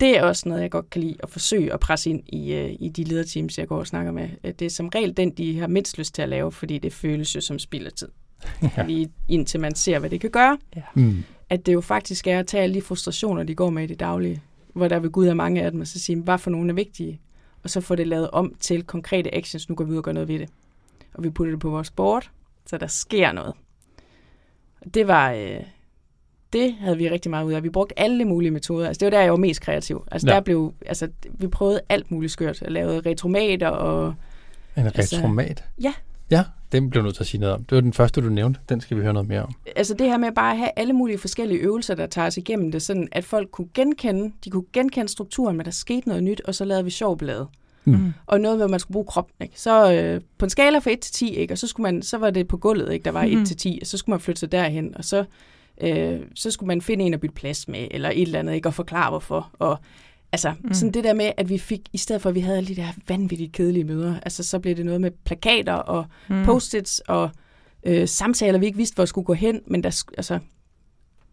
[0.00, 2.70] det er også noget, jeg godt kan lide at forsøge at presse ind i, øh,
[2.80, 4.28] i de lederteams, jeg går og snakker med.
[4.44, 6.92] Øh, Det er som regel den, de har mindst lyst til at lave, fordi det
[6.92, 8.08] føles jo som spild af tid.
[8.76, 8.86] Ja.
[8.86, 10.58] Lige indtil man ser, hvad det kan gøre.
[10.94, 11.24] Mm.
[11.50, 14.00] At det jo faktisk er at tage alle de frustrationer, de går med i det
[14.00, 14.42] daglige,
[14.74, 16.74] hvor der ved Gud er mange af dem, og så sige, hvad for nogle er
[16.74, 17.20] vigtige,
[17.62, 20.12] og så få det lavet om til konkrete actions, nu går vi ud og gør
[20.12, 20.48] noget ved det.
[21.14, 22.30] Og vi putter det på vores board,
[22.66, 23.54] så der sker noget.
[24.80, 25.60] Og Det var, øh,
[26.52, 27.62] det havde vi rigtig meget ud af.
[27.62, 28.86] Vi brugte alle mulige metoder.
[28.88, 30.04] Altså, det var der, jeg var mest kreativ.
[30.10, 30.34] Altså, Ja.
[30.34, 32.62] der blev, altså, vi prøvede alt muligt skørt.
[32.62, 34.14] Jeg lavede retromater og
[34.76, 35.64] En Altså, retromat?
[35.82, 35.94] ja.
[36.30, 37.64] Ja, den blev nødt til at sige noget om.
[37.64, 38.60] Det var den første, du nævnte.
[38.68, 39.54] Den skal vi høre noget mere om.
[39.76, 42.72] altså det her med bare at have alle mulige forskellige øvelser, der tager os igennem
[42.72, 46.40] det, sådan at folk kunne genkende, de kunne genkende strukturen, men der skete noget nyt,
[46.44, 47.46] og så lavede vi sjov blade.
[47.84, 48.12] Mm.
[48.26, 49.34] Og noget, hvor man skulle bruge kroppen.
[49.42, 49.60] Ikke?
[49.60, 51.54] Så øh, på en skala fra 1 til 10, ikke?
[51.54, 53.04] og så, skulle man, så var det på gulvet, ikke?
[53.04, 53.44] der var 1 Mhm.
[53.46, 55.24] til 10, og så skulle man flytte sig derhen, og så,
[55.80, 58.68] øh, så skulle man finde en at bytte plads med, eller et eller andet, ikke?
[58.68, 59.50] og forklare hvorfor.
[59.58, 59.78] Og
[60.32, 60.56] altså, Mm.
[60.68, 60.74] mm.
[60.74, 62.76] sådan det der med, at vi fik, i stedet for at vi havde alle de
[62.76, 66.44] der vanvittigt kedelige møder, altså så blev det noget med plakater og Mm.
[66.44, 67.30] post-its og
[67.86, 70.38] øh, samtaler, vi ikke vidste, hvor skulle gå hen, men der, altså,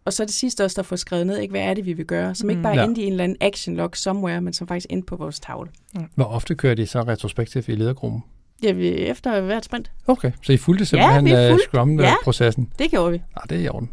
[0.06, 2.06] og så det sidste også, der får skrevet ned, ikke, hvad er det, vi vil
[2.06, 2.64] gøre, som ikke Mm.
[2.64, 2.80] bare Ja.
[2.82, 2.88] ja.
[2.88, 5.70] endte i en eller anden action log somewhere, men som faktisk endte på vores tavle.
[6.16, 8.24] Hvor ofte kører de så retrospektivt i ledergruppen?
[8.64, 9.92] Ja, vi efter hvert sprint.
[10.08, 12.72] Okay, så I fulgte simpelthen vi ja, fulgte- Scrum-processen?
[12.80, 13.18] Det gjorde vi.
[13.18, 13.90] Ja, det er i orden.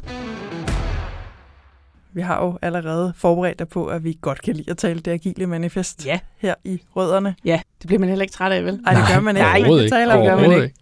[2.14, 5.10] Vi har jo allerede forberedt dig på, at vi godt kan lide at tale det
[5.10, 6.18] agile manifest Ja.
[6.36, 7.34] her i Rødderne.
[7.44, 8.80] Ja, det bliver man heller ikke træt af, vel?
[8.86, 9.44] Ej, det gør man ikke.
[9.44, 9.88] Nej, man ikke.
[9.90, 10.76] tale om, det gør man Overhovedet ikke.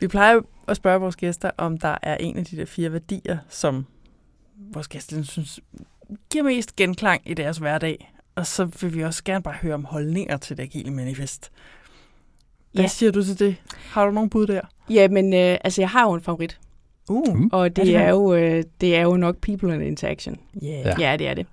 [0.00, 3.38] Vi plejer at spørge vores gæster, om der er en af de der fire værdier,
[3.48, 3.86] som
[4.72, 5.60] vores gæster synes
[6.30, 8.12] giver mest genklang i deres hverdag.
[8.34, 11.50] Og så vil vi også gerne bare høre om holdninger til det agile manifest.
[12.72, 12.88] Hvad Ja.
[12.88, 13.56] siger du til det?
[13.90, 14.60] Har du nogen bud der?
[14.90, 16.58] Ja, men øh, altså, jeg har jo en favorit,
[17.08, 17.48] Uh, Mm.
[17.52, 20.36] og Er det, er, jo, øh, det er jo nok people and interaction.
[20.64, 20.84] yeah.
[21.00, 21.10] Ja.
[21.10, 21.46] Ja, det er det.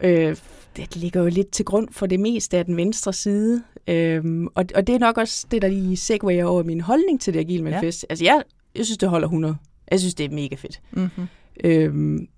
[0.00, 0.36] Øh,
[0.76, 3.62] det ligger jo lidt til grund for det meste af den venstre side.
[3.88, 7.34] Øhm, og, og det er nok også det, der lige segwayer over min holdning til
[7.34, 8.02] det agile manifest.
[8.02, 8.06] Ja.
[8.12, 8.42] Altså, jeg,
[8.76, 9.56] jeg synes, det holder 100.
[9.90, 10.80] Jeg synes, det er mega fedt.
[10.92, 11.26] Mm-hmm.
[11.64, 12.28] Øhm,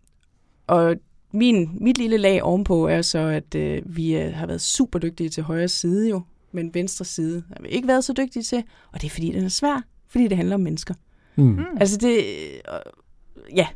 [0.66, 0.96] og
[1.32, 5.28] min, mit lille lag ovenpå er så, at øh, vi øh, har været super dygtige
[5.28, 6.22] til højre side jo,
[6.52, 8.62] men venstre side har vi ikke været så dygtige til,
[8.92, 10.94] og det er fordi, den er svær, fordi det handler om mennesker.
[11.36, 11.44] Mm.
[11.44, 11.64] Mm.
[11.80, 13.66] Altså det, øh, ja,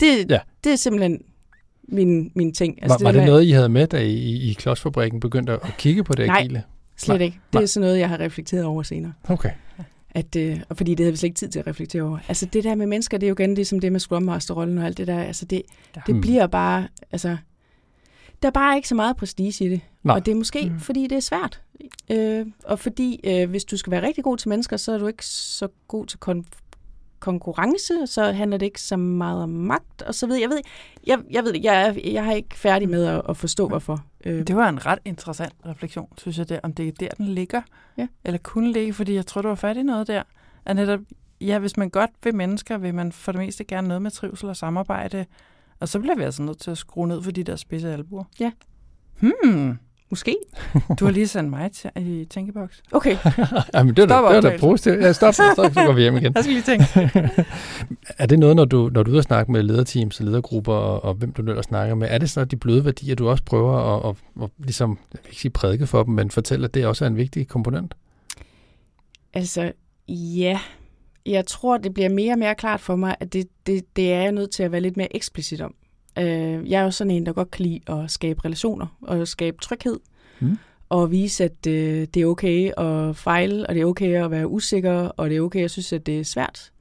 [0.00, 0.38] det, Ja.
[0.64, 1.22] det er simpelthen
[1.88, 2.82] min, min ting.
[2.82, 5.60] Altså, var, var det noget, I havde med, da I, I, i klodsfabrikken begyndte at
[5.78, 6.38] kigge på det Nej.
[6.40, 6.62] agile?
[6.96, 7.24] Slet Nej.
[7.24, 7.38] ikke.
[7.46, 7.62] Det Nej.
[7.62, 9.12] er sådan noget, jeg har reflekteret over senere.
[9.28, 9.50] Okay.
[10.10, 12.18] At, øh, og fordi det havde vi slet ikke tid til at reflektere over.
[12.28, 14.86] Altså det der med mennesker, det er jo igen ligesom det med Scrum Master-rollen og
[14.86, 15.22] alt det der.
[15.22, 15.62] Altså det,
[15.96, 16.00] Ja.
[16.06, 16.20] det Mm.
[16.20, 17.36] bliver bare, altså,
[18.42, 19.80] der er bare ikke så meget prestige i det.
[20.02, 20.16] Nej.
[20.16, 20.80] Og det er måske, Mm.
[20.80, 21.60] fordi det er svært.
[22.10, 25.06] Øh, og fordi, øh, hvis du skal være rigtig god til mennesker, så er du
[25.06, 26.44] ikke så god til kon-
[27.20, 30.58] konkurrence, så handler det ikke så meget om magt, og så ved jeg, ved,
[31.06, 34.04] jeg, jeg ved jeg, er, jeg er ikke færdig med at, at forstå, hvorfor.
[34.24, 37.26] Øh, Det var en ret interessant refleksion, synes jeg, det, om det er der, den
[37.26, 37.62] ligger.
[37.98, 38.06] Ja.
[38.24, 40.22] Eller kunne ligge, fordi jeg tror, du var fat i noget der.
[40.64, 41.00] At netop,
[41.40, 44.48] ja, hvis man godt vil mennesker, vil man for det meste gerne noget med trivsel
[44.48, 45.26] og samarbejde.
[45.80, 48.24] Og så bliver vi altså nødt til at skrue ned for de der spidse albuer.
[48.40, 48.52] Ja.
[49.20, 49.78] Hmm,
[50.10, 50.36] måske.
[51.00, 52.82] du har lige sendt mig til, i tænkeboks.
[52.92, 53.16] Okay.
[53.74, 55.00] Jamen, det var da, Stop det var da positivt.
[55.00, 56.32] Ja, stop, stop, så går vi hjem igen.
[56.36, 57.10] Jeg skal lige tænke.
[58.18, 60.72] er det noget, når du, når du er ude og snakke med lederteams og ledergrupper,
[60.72, 63.44] og, og hvem du ellers snakker med, er det så de bløde værdier, du også
[63.44, 66.74] prøver at, at, at ligesom, jeg vil ikke sige prædike for dem, men fortælle, at
[66.74, 67.94] det også er en vigtig komponent?
[69.34, 69.72] Altså,
[70.08, 70.60] ja.
[71.26, 74.22] Jeg tror, det bliver mere og mere klart for mig, at det, det, det er
[74.22, 75.74] jeg nødt til at være lidt mere eksplicit om.
[76.18, 79.56] Øh, jeg er jo sådan en, der godt kan lide at skabe relationer og skabe
[79.62, 80.00] tryghed.
[80.40, 80.58] Mm.
[80.88, 84.48] Og vise, at øh, det er okay at fejle, og det er okay at være
[84.48, 86.72] usikker, og det er okay at synes, at det er svært.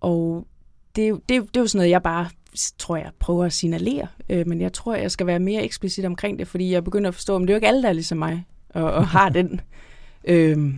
[0.00, 0.46] Og
[0.96, 2.28] det, det, det er jo sådan noget, jeg bare
[2.78, 4.06] tror jeg, prøver at signalere.
[4.28, 7.14] Øh, men jeg tror, jeg skal være mere eksplicit omkring det, fordi jeg begynder at
[7.14, 9.60] forstå, at det er jo ikke alle, der er ligesom mig, og, og har den
[10.24, 10.74] øh,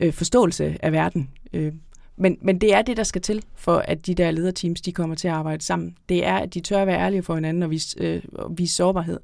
[0.00, 1.30] øh, forståelse af verden.
[1.52, 1.72] Øh,
[2.16, 5.16] men, men det er det, der skal til, for at de der lederteams, de kommer
[5.16, 5.96] til at arbejde sammen.
[6.08, 8.74] Det er, at de tør at være ærlige for hinanden og vise, øh, og vise
[8.74, 9.20] sårbarhed.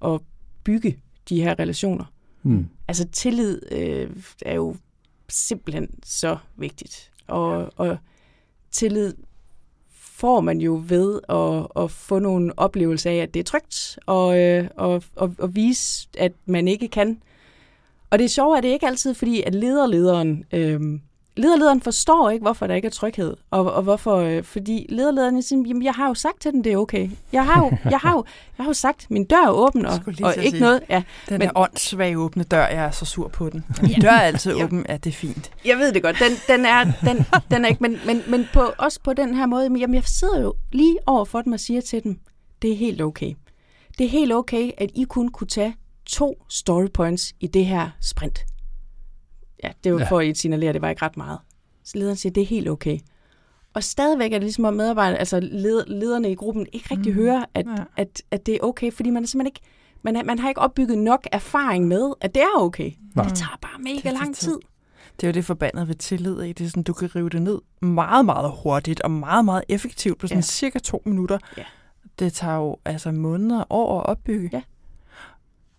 [0.00, 0.22] Og
[0.64, 0.98] bygge
[1.28, 2.04] de her relationer.
[2.42, 2.68] Mm.
[2.88, 4.10] Altså tillid øh,
[4.42, 4.76] er jo
[5.28, 7.10] simpelthen så vigtigt.
[7.26, 7.96] Og, og
[8.70, 9.14] tillid
[9.92, 14.38] får man jo ved at, at få nogle oplevelser af, at det er trygt, og,
[14.38, 17.22] øh, og, og, og vise, at man ikke kan.
[18.10, 21.00] Og det er sjovt, at det ikke altid fordi, at lederlederen øh,
[21.36, 25.62] lederlederen forstår ikke, hvorfor der ikke er tryghed, og, og hvorfor, øh, fordi lederlederen siger,
[25.66, 27.10] jamen, jeg har jo sagt til den, det er okay.
[27.32, 28.24] Jeg har jo, jeg har jo,
[28.58, 30.82] jeg har jo sagt, min dør er åben, og, og ikke sige, noget.
[30.88, 33.64] Ja, den men, er åndssvage åbne dør, jeg er så sur på den.
[33.82, 34.64] Min dør er altid ja.
[34.64, 35.50] åben, ja, det er fint.
[35.64, 38.72] Jeg ved det godt, den, den, er, den, den er ikke, men, men, men på,
[38.78, 41.80] også på den her måde, jamen, jeg sidder jo lige over for dem og siger
[41.80, 42.18] til dem,
[42.62, 43.34] det er helt okay.
[43.98, 45.74] Det er helt okay, at I kun kunne tage
[46.06, 48.44] to story points i det her sprint
[49.62, 50.04] ja, det var ja.
[50.04, 51.38] for at signalere, at det var ikke ret meget.
[51.84, 52.98] Så lederen siger, det er helt okay.
[53.74, 57.18] Og stadigvæk er det ligesom, at medarbejderne, altså led, lederne i gruppen ikke rigtig mm.
[57.18, 57.84] hører, at, ja.
[57.96, 59.60] at, at det er okay, fordi man er simpelthen ikke,
[60.02, 62.90] man, man har ikke opbygget nok erfaring med, at det er okay.
[63.14, 63.28] Nej.
[63.28, 64.58] Det tager bare mega det lang tid.
[65.20, 66.52] Det er jo det forbandet ved tillid i.
[66.52, 70.18] Det er sådan, du kan rive det ned meget, meget hurtigt og meget, meget effektivt
[70.18, 70.42] på sådan ja.
[70.42, 71.38] cirka to minutter.
[71.56, 71.64] Ja.
[72.18, 74.50] Det tager jo altså måneder og år at opbygge.
[74.52, 74.62] Ja.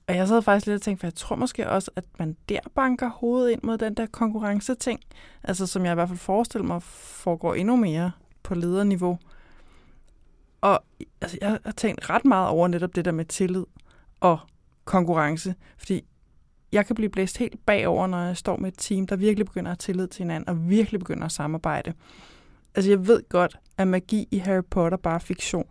[0.08, 2.60] Og jeg sad faktisk lidt og tænkte, for jeg tror måske også, at man der
[2.76, 5.00] banker hovedet ind mod den der konkurrenceting,
[5.44, 8.12] altså som jeg i hvert fald forestiller mig foregår endnu mere
[8.44, 9.20] på lederniveau.
[10.62, 10.84] Og
[11.22, 13.66] altså, jeg har tænkt ret meget over netop det der med tillid
[14.20, 14.40] og
[14.86, 16.06] konkurrence, fordi
[16.72, 19.72] jeg kan blive blæst helt bagover, når jeg står med et team, der virkelig begynder
[19.72, 21.94] at have tillid til hinanden, og virkelig begynder at samarbejde.
[22.76, 25.68] Altså jeg ved godt, at magi i Harry Potter bare er fiktion.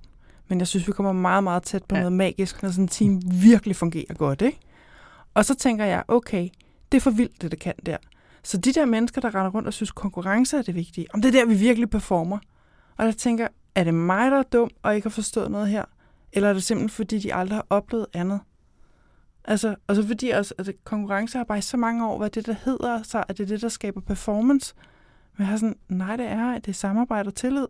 [0.53, 2.01] Men jeg synes, vi kommer meget, meget tæt på ja.
[2.01, 4.59] noget magisk, når sådan en team virkelig fungerer godt, ikke?
[5.35, 6.49] Og så tænker jeg, okay,
[6.93, 7.97] det er for vildt, det det kan der.
[8.43, 11.29] Så de der mennesker, der render rundt og synes, konkurrence er det vigtige, om det
[11.29, 12.39] er der, vi virkelig performer.
[12.97, 15.85] Og jeg tænker, er det mig, der er dum og ikke har forstået noget her?
[16.33, 18.41] Eller er det simpelthen, fordi de aldrig har oplevet andet?
[19.45, 22.47] Altså, og så fordi også, at konkurrence har bare i så mange år været det,
[22.47, 24.75] der hedder sig, at det er det, der skaber performance.
[25.37, 27.67] Men jeg har sådan, nej, det er, at det er samarbejde og tillid.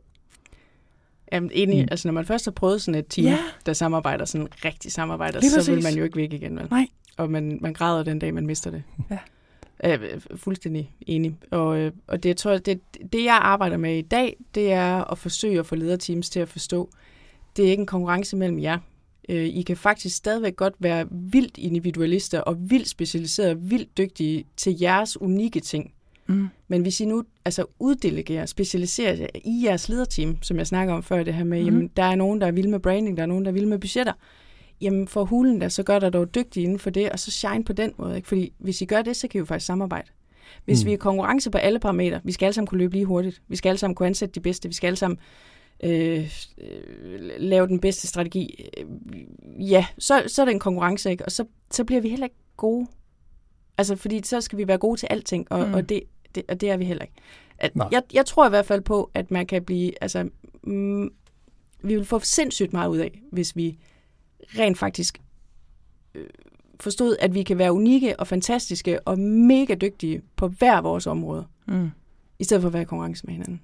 [1.32, 1.82] Jamen, enig.
[1.82, 1.88] Mm.
[1.90, 3.38] Altså, når man først har prøvet sådan et team, ja.
[3.66, 6.56] der samarbejder, sådan rigtig samarbejder, så vil man jo ikke væk igen.
[6.56, 6.68] Vel?
[6.70, 6.86] Nej.
[7.16, 8.82] Og man, man græder den dag, man mister det.
[9.10, 9.18] Ja.
[9.82, 11.36] Jeg er fuldstændig enig.
[11.50, 12.80] Og, øh, og det, tror jeg, det,
[13.12, 16.48] det, jeg arbejder med i dag, det er at forsøge at få lederteams til at
[16.48, 16.90] forstå,
[17.56, 18.78] det er ikke en konkurrence mellem jer.
[19.28, 24.76] Øh, I kan faktisk stadigvæk godt være vildt individualister og vildt specialiserede, vildt dygtige til
[24.80, 25.92] jeres unikke ting.
[26.32, 26.48] Mm.
[26.68, 31.22] Men hvis I nu altså uddelegerer, specialiserer i jeres lederteam, som jeg snakker om før,
[31.22, 31.64] det her med, mm.
[31.64, 33.68] jamen, der er nogen, der er vilde med branding, der er nogen, der er vilde
[33.68, 34.12] med budgetter,
[34.80, 37.64] jamen for hulen der, så gør der dog dygtig inden for det, og så shine
[37.64, 38.16] på den måde.
[38.16, 38.28] Ikke?
[38.28, 40.08] Fordi hvis I gør det, så kan I jo faktisk samarbejde.
[40.64, 40.88] Hvis mm.
[40.88, 43.56] vi er konkurrence på alle parametre, vi skal alle sammen kunne løbe lige hurtigt, vi
[43.56, 45.18] skal alle sammen kunne ansætte de bedste, vi skal alle sammen
[45.84, 48.86] øh, øh, lave den bedste strategi, øh,
[49.70, 51.24] ja, så, så er det en konkurrence, ikke?
[51.24, 52.86] og så, så bliver vi heller ikke gode.
[53.78, 55.74] Altså, fordi så skal vi være gode til alting, og, mm.
[55.74, 56.02] og det,
[56.34, 57.14] det, og det er vi heller ikke.
[57.58, 60.28] At, jeg, jeg tror i hvert fald på, at man kan blive, altså,
[60.62, 61.10] mm,
[61.82, 63.78] vi vil få sindssygt meget ud af, hvis vi
[64.58, 65.20] rent faktisk
[66.14, 66.26] øh,
[66.80, 71.46] forstod, at vi kan være unikke og fantastiske og mega dygtige på hver vores område,
[71.68, 71.90] mm.
[72.38, 73.60] i stedet for at være i konkurrence med hinanden.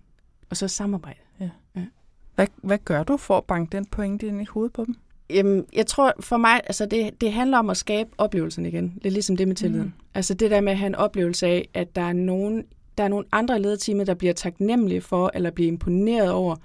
[0.50, 1.20] Og så samarbejde.
[1.40, 1.50] Ja.
[1.76, 1.86] Ja.
[2.34, 4.96] Hvad, hvad gør du for at banke den pointe ind i hovedet på dem?
[5.30, 8.98] Jamen, jeg tror for mig, altså det, det handler om at skabe oplevelsen igen.
[9.04, 9.84] Er ligesom det med tilliden.
[9.84, 9.92] Mm.
[10.14, 12.64] Altså det der med at have en oplevelse af, at der er nogen,
[12.98, 16.56] der er nogle andre lederteamer, der bliver taknemmelige for, eller bliver imponeret over,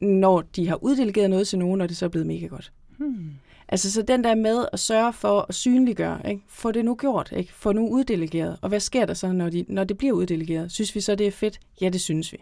[0.00, 2.72] når de har uddelegeret noget til nogen, og det så er blevet mega godt.
[2.98, 3.30] Hmm.
[3.68, 6.42] Altså så den der med at sørge for at synliggøre, ikke?
[6.48, 7.52] få det nu gjort, ikke?
[7.52, 8.58] få nu uddelegeret.
[8.62, 10.72] Og hvad sker der så, når, de, når det bliver uddelegeret?
[10.72, 11.60] Synes vi så, det er fedt?
[11.80, 12.38] Ja, det synes vi.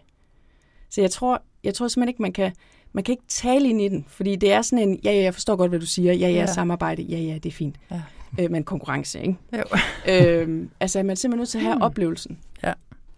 [0.91, 2.53] Så jeg tror, jeg tror simpelthen ikke, man kan,
[2.93, 5.35] man kan ikke tale ind i den, fordi det er sådan en, ja, ja, jeg
[5.35, 6.47] forstår godt, hvad du siger, ja, ja, ja.
[6.47, 7.77] samarbejde, ja, ja, det er fint.
[7.91, 8.03] Ja.
[8.39, 9.37] Øh, men konkurrence, ikke?
[9.53, 9.63] Jo.
[10.13, 11.83] øhm, altså, man er simpelthen nødt til at have mm.
[11.83, 12.39] oplevelsen.
[12.65, 12.73] Ja.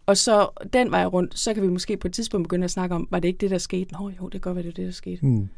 [0.06, 2.94] Og så den vej rundt, så kan vi måske på et tidspunkt begynde at snakke
[2.94, 3.92] om, var det ikke det, der skete?
[3.92, 5.26] Nå jo, det kan godt være, det er det, der skete.
[5.26, 5.48] Mm.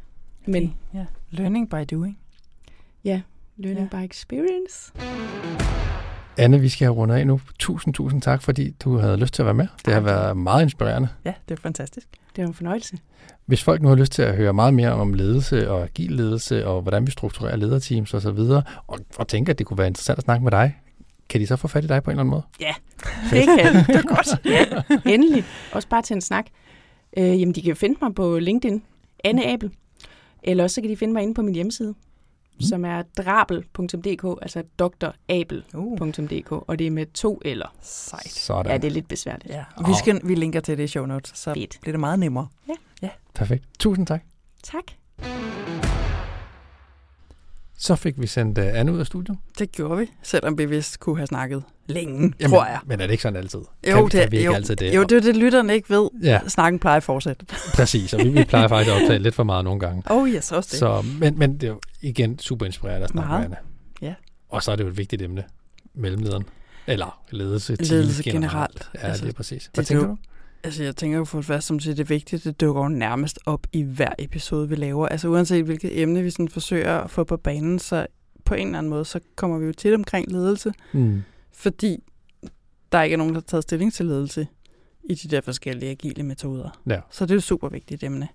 [0.47, 0.62] Men,
[0.93, 0.99] okay.
[0.99, 1.07] ja.
[1.31, 2.19] Learning by doing.
[3.05, 3.21] Ja,
[3.57, 4.01] learning ja.
[4.01, 4.93] by experience.
[6.39, 7.41] Anne, vi skal have rundet af nu.
[7.59, 9.66] Tusind, tusind tak, fordi du havde lyst til at være med.
[9.84, 11.09] Det har været meget inspirerende.
[11.24, 12.07] Ja, det er fantastisk.
[12.37, 12.99] Det er en fornøjelse.
[13.47, 16.66] Hvis folk nu har lyst til at høre meget mere om ledelse og agil ledelse,
[16.66, 19.78] og hvordan vi strukturerer lederteams osv., og, så videre, og, og tænker, at det kunne
[19.78, 20.76] være interessant at snakke med dig,
[21.28, 22.43] kan de så få fat i dig på en eller anden måde?
[22.61, 22.74] Ja,
[23.30, 23.84] det kan de.
[23.87, 24.45] det er godt.
[24.45, 25.45] Ja, endelig.
[25.72, 26.47] Også bare til en snak.
[27.16, 28.82] Øh, jamen, de kan finde mig på LinkedIn,
[29.24, 29.70] Anne Abel.
[30.43, 31.95] Eller også så kan de finde mig inde på min hjemmeside,
[32.57, 32.63] mm.
[32.63, 36.63] som er drabel.dk, altså drabel.dk, uh.
[36.67, 37.75] og det er med to eller.
[37.83, 38.31] Sejt.
[38.31, 38.73] Sådan.
[38.73, 39.55] Ja, det er lidt besværligt.
[39.55, 39.65] Ja.
[39.87, 41.79] Vi, skal, vi linker til det i show notes, så Fedt.
[41.81, 42.47] bliver det meget nemmere.
[42.69, 42.75] Ja.
[43.03, 43.11] ja.
[43.35, 43.65] Perfekt.
[43.79, 44.23] Tusind tak.
[44.63, 44.85] Tak.
[47.79, 49.39] Så fik vi sendt uh, Anne ud af studiet.
[49.59, 52.79] Det gjorde vi, selvom vi vist kunne have snakket længe, Jamen, tror jeg.
[52.87, 53.59] Men er det ikke sådan altid?
[53.59, 54.95] Jo, kan, det, kan vi ikke jo, altid det?
[54.95, 56.09] Jo, det er det, lytterne ikke ved.
[56.22, 56.41] Ja.
[56.49, 57.47] Snakken plejer at fortsætte.
[57.74, 60.03] Præcis, og vi, vi plejer faktisk at optage lidt for meget nogle gange.
[60.11, 60.79] Oh yes, også det.
[60.79, 63.51] Så, men, men det er jo igen super inspirerende at snakke meget.
[63.51, 64.09] med Anne.
[64.09, 64.14] Ja.
[64.49, 65.45] Og så er det jo et vigtigt emne.
[65.95, 66.45] Mellemlederen.
[66.87, 67.77] Eller ledelse.
[67.81, 68.53] Ledelse generelt.
[68.53, 68.91] generelt.
[68.95, 69.70] Ja, altså, det er præcis.
[69.74, 70.16] Hvad det, tænker du?
[70.67, 73.39] Altså, jeg tænker jo for det første, som siger, det vigtige, det dukker jo nærmest
[73.47, 75.09] op i hver episode, vi laver.
[75.09, 78.07] Altså, uanset hvilket emne vi sådan forsøger at få på banen, så
[78.45, 80.73] på en eller anden måde, så kommer vi jo til omkring ledelse.
[80.93, 81.23] Mm.
[81.53, 82.03] Fordi
[82.93, 84.47] der ikke er nogen, der har taget stilling til ledelse
[85.05, 86.81] i de der forskellige agile metoder.
[86.87, 87.01] Ja.
[87.11, 88.29] Så det er jo super vigtigt emne.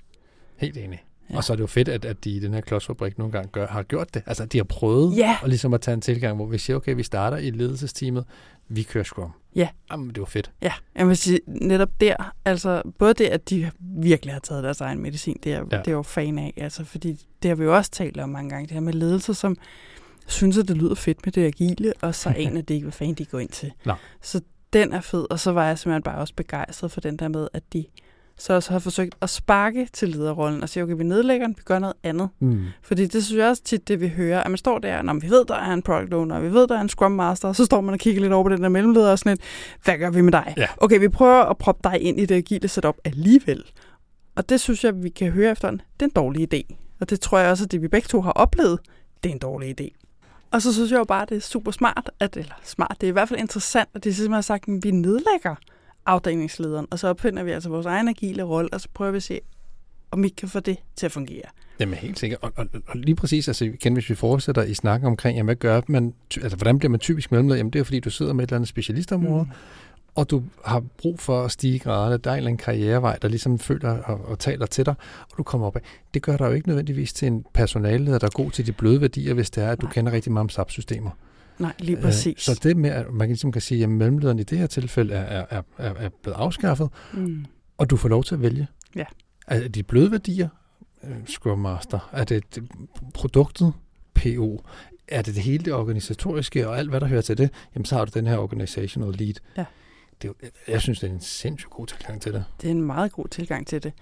[0.58, 1.04] Helt enig.
[1.30, 1.38] Ja.
[1.38, 3.50] Og så er det jo fedt, at, at de i den her klodsfabrik nogle gange
[3.52, 4.24] gør, har gjort det.
[4.26, 5.38] Altså, de har prøvet ja.
[5.44, 8.26] at, ligesom at tage en tilgang, hvor vi siger, okay, vi starter i ledelsesteamet,
[8.68, 9.32] vi kører Scrum.
[9.56, 9.68] Ja.
[9.92, 10.52] Jamen, det var fedt.
[10.62, 14.82] Ja, jeg vil sige, netop der, altså både det, at de virkelig har taget deres
[14.82, 15.78] egen medicin, det er, ja.
[15.78, 18.50] det er jo fan af, altså, fordi det har vi jo også talt om mange
[18.50, 19.58] gange, det her med ledelse, som
[20.28, 23.16] synes, at det lyder fedt med det agile, og så aner det ikke, hvad fanden
[23.16, 23.72] de går ind til.
[23.86, 23.98] Nej.
[24.22, 24.42] Så
[24.74, 27.48] den er fed, og så var jeg simpelthen bare også begejstret for den der med,
[27.54, 27.86] at de
[28.42, 31.64] så også har forsøgt at sparke til lederrollen og sige, okay, vi nedlægger den, vi
[31.66, 32.30] gør noget andet.
[32.40, 32.66] Mm.
[32.82, 35.30] Fordi det synes jeg også tit, det vi hører, at man står der, når vi
[35.30, 37.56] ved, der er en product owner, og vi ved, der er en scrum master, og
[37.56, 39.42] så står man og kigger lidt over på den der mellemleder og sådan lidt,
[39.84, 40.54] hvad gør vi med dig?
[40.58, 40.68] Ja.
[40.78, 43.64] Okay, vi prøver at proppe dig ind i det agile setup alligevel.
[44.36, 46.76] Og det synes jeg, vi kan høre efter, det er en dårlig idé.
[47.00, 48.80] Og det tror jeg også, at det vi begge to har oplevet,
[49.24, 49.98] det er en dårlig idé.
[50.52, 53.08] Og så synes jeg jo bare, at det er super smart, at, eller smart, det
[53.08, 55.56] er i hvert fald interessant, at de simpelthen har sagt, at vi nedlægger
[56.12, 59.24] afdelingslederen, og så opfinder vi altså vores egen agile rolle, og så prøver vi at
[59.24, 59.40] se,
[60.12, 61.44] om vi kan få det til at fungere.
[61.80, 62.40] Jamen helt sikkert.
[62.42, 65.56] Og, og, og lige præcis, altså igen, hvis vi fortsætter i snakken omkring, jamen, hvad
[65.56, 67.58] gør man, altså, hvordan bliver man typisk mellemleder?
[67.58, 69.50] Jamen det er fordi, du sidder med et eller andet specialistområde, mm.
[70.16, 72.18] og du har brug for at stige grader.
[72.18, 74.96] Der er en eller anden karrierevej, der ligesom føler og, og taler til dig,
[75.32, 75.82] og du kommer op af.
[76.14, 79.02] Det gør dig jo ikke nødvendigvis til en personaleleder, der er god til de bløde
[79.02, 79.94] værdier, hvis det er, at du Nej.
[79.94, 81.12] kender rigtig meget om SAP-systemer.
[81.62, 82.42] Nej, lige øh, præcis.
[82.42, 85.46] så det med, at man ligesom kan sige, at mellemlederen i det her tilfælde er,
[85.50, 87.46] er, er, er blevet afskaffet, mm.
[87.78, 88.68] og du får lov til at vælge.
[88.96, 89.06] Ja.
[89.48, 90.50] Er de bløde værdier,
[91.04, 92.10] øh, Scrum Master?
[92.12, 92.64] Er det, det
[93.14, 93.74] produktet,
[94.14, 94.64] PO?
[95.08, 97.50] Er det det hele det organisatoriske og alt, hvad der hører til det?
[97.76, 99.34] Jamen, så har du den her organizational lead.
[99.58, 99.66] Ja.
[100.22, 100.32] Det,
[100.68, 102.44] jeg synes, det er en sindssygt god tilgang til det.
[102.62, 103.94] Det er en meget god tilgang til det.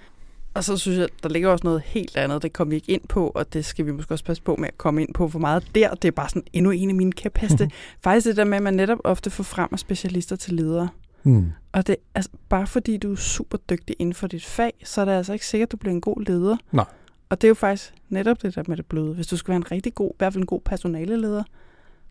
[0.59, 3.01] Og så synes jeg, der ligger også noget helt andet, det kommer vi ikke ind
[3.09, 5.39] på, og det skal vi måske også passe på med at komme ind på for
[5.39, 5.93] meget der.
[5.93, 7.71] Det er bare sådan endnu en af mine kæpheste.
[8.03, 10.89] Faktisk det der med, at man netop ofte får frem af specialister til ledere.
[11.23, 11.51] Mm.
[11.71, 15.05] Og det altså, bare fordi du er super dygtig inden for dit fag, så er
[15.05, 16.57] det altså ikke sikkert, at du bliver en god leder.
[16.71, 16.85] Nej.
[17.29, 19.13] Og det er jo faktisk netop det der med det bløde.
[19.13, 21.43] Hvis du skal være en rigtig god, i hvert fald en god personaleleder,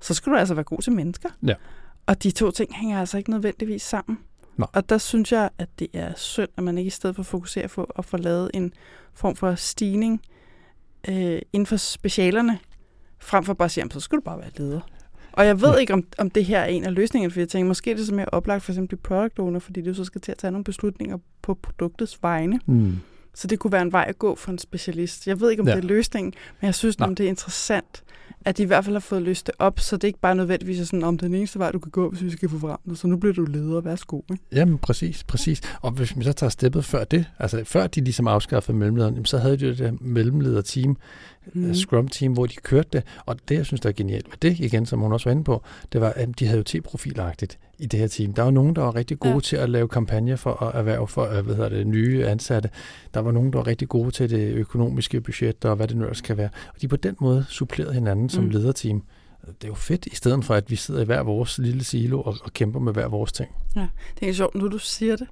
[0.00, 1.28] så skal du altså være god til mennesker.
[1.46, 1.54] Ja.
[2.06, 4.18] Og de to ting hænger altså ikke nødvendigvis sammen.
[4.58, 4.68] Nej.
[4.72, 7.68] Og der synes jeg, at det er synd, at man ikke i stedet for fokuserer
[7.68, 8.72] på at få lavet en
[9.14, 10.22] form for stigning
[11.08, 12.58] øh, inden for specialerne,
[13.18, 14.80] frem for bare at sige, så skal du bare være leder.
[15.32, 15.76] Og jeg ved ja.
[15.76, 18.06] ikke, om, om det her er en af løsningerne, for jeg tænker, måske er det
[18.06, 20.64] så mere oplagt for eksempel product owner, fordi du så skal til at tage nogle
[20.64, 22.60] beslutninger på produktets vegne.
[22.66, 22.96] Mm.
[23.38, 25.26] Så det kunne være en vej at gå for en specialist.
[25.26, 25.76] Jeg ved ikke, om ja.
[25.76, 28.02] det er løsningen, men jeg synes, om det er interessant,
[28.44, 30.80] at de i hvert fald har fået løst det op, så det ikke bare nødvendigvis
[30.80, 32.98] er sådan, om den eneste vej, du kan gå, hvis vi skal få frem det.
[32.98, 34.20] Så nu bliver du leder, værsgo.
[34.30, 34.42] Ikke?
[34.52, 35.60] Jamen, præcis, præcis.
[35.80, 39.38] Og hvis vi så tager steppet før det, altså før de ligesom afskaffede mellemlederen, så
[39.38, 40.96] havde de jo det der mellemleder-team,
[41.54, 41.74] mm.
[41.74, 43.02] Scrum-team, hvor de kørte det.
[43.26, 45.44] Og det, jeg synes, der er genialt med det, igen, som hun også var inde
[45.44, 45.62] på,
[45.92, 48.32] det var, at de havde jo T-profilagtigt i det her team.
[48.32, 49.40] Der var nogen, der var rigtig gode ja.
[49.40, 52.70] til at lave kampagner for at erhverve for hvad hedder det, nye ansatte.
[53.14, 56.02] Der var nogen, der var rigtig gode til det økonomiske budget og hvad det nu
[56.02, 56.48] ellers kan være.
[56.74, 58.50] Og de på den måde supplerede hinanden som mm.
[58.50, 59.02] lederteam.
[59.46, 62.20] Det er jo fedt, i stedet for, at vi sidder i hver vores lille silo
[62.20, 63.50] og, og kæmper med hver vores ting.
[63.76, 63.88] Ja,
[64.20, 65.28] det er sjovt, nu du siger det.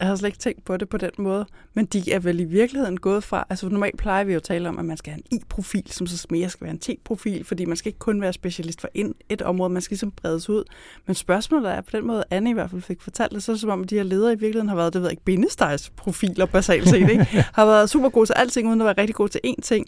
[0.00, 2.44] Jeg har slet ikke tænkt på det på den måde, men de er vel i
[2.44, 5.22] virkeligheden gået fra, altså normalt plejer vi jo at tale om, at man skal have
[5.32, 8.32] en I-profil, som så mere skal være en T-profil, fordi man skal ikke kun være
[8.32, 8.88] specialist for
[9.28, 10.64] et område, man skal ligesom bredes ud.
[11.06, 13.54] Men spørgsmålet er på den måde, Anne i hvert fald fik fortalt det, så er
[13.54, 15.24] det som om, at de her ledere i virkeligheden har været, det ved jeg ikke,
[15.24, 17.24] bindestegsprofiler basalt set, ikke?
[17.54, 19.86] har været super gode til alting, uden at være rigtig gode til én ting,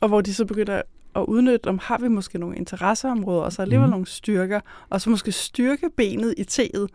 [0.00, 0.82] og hvor de så begynder
[1.16, 3.90] at udnytte dem, har vi måske nogle interesseområder, og så alligevel mm.
[3.90, 6.90] nogle styrker, og så måske styrke benet i teet,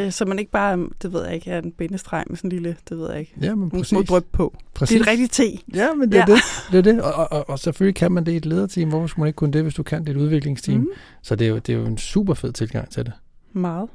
[0.00, 2.52] øh, så man ikke bare, det ved jeg ikke, er en bindestreg med sådan en
[2.52, 4.56] lille, det ved jeg ikke, ja, men små drøb på.
[4.74, 4.94] Præcis.
[4.94, 5.58] Det er et rigtigt te.
[5.74, 6.34] Ja, men det er ja.
[6.34, 6.42] det.
[6.72, 7.02] det, er det.
[7.02, 8.88] Og, og, og, selvfølgelig kan man det i et lederteam.
[8.88, 10.80] Hvorfor skulle man ikke kunne det, hvis du kan det i et udviklingsteam?
[10.80, 10.88] Mm.
[11.22, 13.12] Så det er, jo, det er jo en super fed tilgang til det.
[13.52, 13.88] Meget.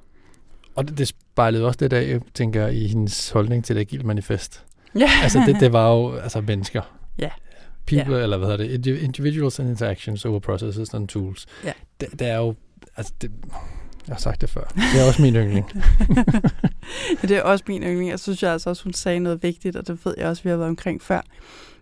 [0.75, 4.03] Og det, det spejlede også det der, tænker jeg, i hendes holdning til det agile
[4.03, 4.63] manifest.
[4.95, 5.09] Ja.
[5.23, 6.81] altså det, det var jo altså mennesker.
[7.19, 7.29] Ja.
[7.87, 8.23] People, ja.
[8.23, 11.45] eller hvad hedder det, individuals and interactions over processes and tools.
[11.63, 11.71] Ja.
[12.01, 12.55] Det, det er jo,
[12.97, 13.31] altså det,
[14.07, 14.63] jeg har sagt det før.
[14.63, 15.71] Det er også min yndling.
[17.21, 18.09] det er også min yndling.
[18.09, 20.49] Jeg synes jeg altså også, hun sagde noget vigtigt, og det ved jeg også, vi
[20.49, 21.21] har været omkring før.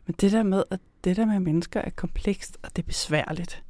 [0.08, 3.64] Men det der med, at det der med mennesker er komplekst, og det er besværligt.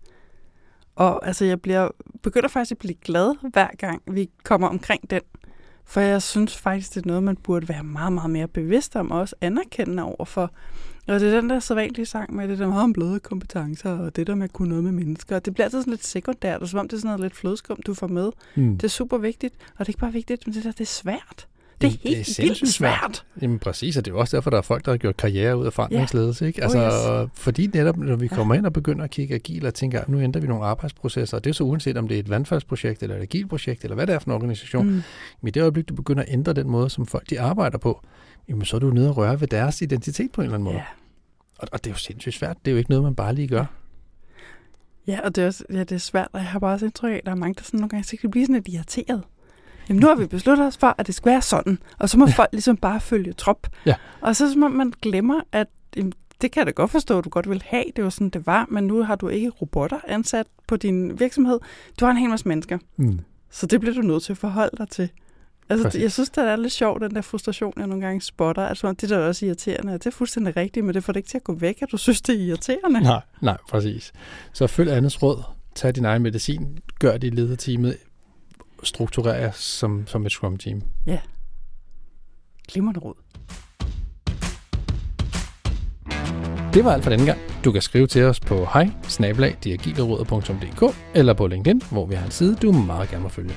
[0.95, 1.89] Og altså, jeg bliver,
[2.23, 5.21] begynder faktisk at blive glad, hver gang vi kommer omkring den.
[5.85, 9.11] For jeg synes faktisk, det er noget, man burde være meget, meget mere bevidst om,
[9.11, 10.51] og også anerkendende over for.
[11.07, 14.15] Og det er den der sædvanlige sang med det der meget om bløde kompetencer, og
[14.15, 15.39] det der med at kunne noget med mennesker.
[15.39, 17.77] Det bliver altid sådan lidt sekundært, og som om det er sådan noget lidt flødeskum,
[17.85, 18.31] du får med.
[18.55, 18.77] Mm.
[18.77, 20.85] Det er super vigtigt, og det er ikke bare vigtigt, men det der, det er
[20.85, 21.47] svært.
[21.81, 23.25] Det er helt det er vildt svært.
[23.41, 25.65] Jamen præcis, og det er også derfor, der er folk, der har gjort karriere ud
[25.65, 26.47] af forandringsledelse.
[26.47, 26.63] Ikke?
[26.63, 27.31] Altså, oh, yes.
[27.33, 28.57] Fordi netop, når vi kommer ja.
[28.57, 31.49] ind og begynder at kigge agil og tænker, nu ændrer vi nogle arbejdsprocesser, og det
[31.49, 34.15] er så uanset, om det er et vandfaldsprojekt, eller et agil projekt, eller hvad det
[34.15, 34.87] er for en organisation.
[34.87, 35.01] Mm.
[35.41, 38.01] Men i det øjeblik, du begynder at ændre den måde, som folk de arbejder på,
[38.49, 40.75] jamen så er du nede og røre ved deres identitet på en eller anden måde.
[40.75, 40.85] Yeah.
[41.59, 42.57] Og, og det er jo sindssygt svært.
[42.65, 43.65] Det er jo ikke noget, man bare lige gør.
[45.07, 47.11] Ja, og det er, også, ja, det er svært, og jeg har bare også indtryk
[47.11, 49.23] af, at der er mange, der sådan nogle gange kan blive sådan lidt irriteret.
[49.89, 52.25] Jamen nu har vi besluttet os for, at det skal være sådan, og så må
[52.25, 52.31] ja.
[52.31, 53.67] folk ligesom bare følge trop.
[53.85, 53.95] Ja.
[54.21, 57.29] Og så som man glemmer, at jamen, det kan jeg da godt forstå, at du
[57.29, 60.47] godt vil have, det var sådan, det var, men nu har du ikke robotter ansat
[60.67, 61.59] på din virksomhed.
[61.99, 62.77] Du har en hel masse mennesker.
[62.97, 63.19] Mm.
[63.49, 65.09] Så det bliver du nødt til at forholde dig til.
[65.69, 66.01] Altså, Præcis.
[66.01, 68.65] jeg synes, det er lidt sjovt, den der frustration, jeg nogle gange spotter.
[68.65, 69.93] Altså, det der er også irriterende.
[69.93, 71.97] Det er fuldstændig rigtigt, men det får det ikke til at gå væk, at du
[71.97, 73.01] synes, det er irriterende.
[73.01, 74.13] Nej, nej, præcis.
[74.53, 75.43] Så følg andres råd.
[75.75, 76.77] Tag din egen medicin.
[76.99, 77.97] Gør det i lederteamet.
[78.83, 80.81] Strukturer jer som, som et scrum team.
[81.05, 81.19] Ja.
[82.67, 83.15] Glimrende råd.
[86.73, 87.39] Det var alt for denne gang.
[87.65, 88.89] Du kan skrive til os på hej
[91.15, 93.53] eller på LinkedIn, hvor vi har en side, du meget gerne må følge.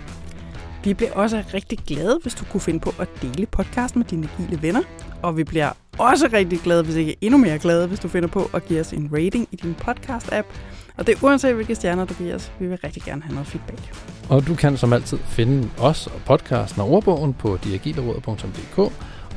[0.86, 4.28] Vi bliver også rigtig glade, hvis du kunne finde på at dele podcasten med dine
[4.38, 4.82] agile venner.
[5.22, 8.50] Og vi bliver også rigtig glade, hvis ikke endnu mere glade, hvis du finder på
[8.54, 10.46] at give os en rating i din podcast-app.
[10.96, 12.52] Og det er uanset, hvilke stjerner du giver os.
[12.58, 13.80] Vi vil rigtig gerne have noget feedback.
[14.28, 18.78] Og du kan som altid finde os og podcasten og ordbogen på diagileråd.dk.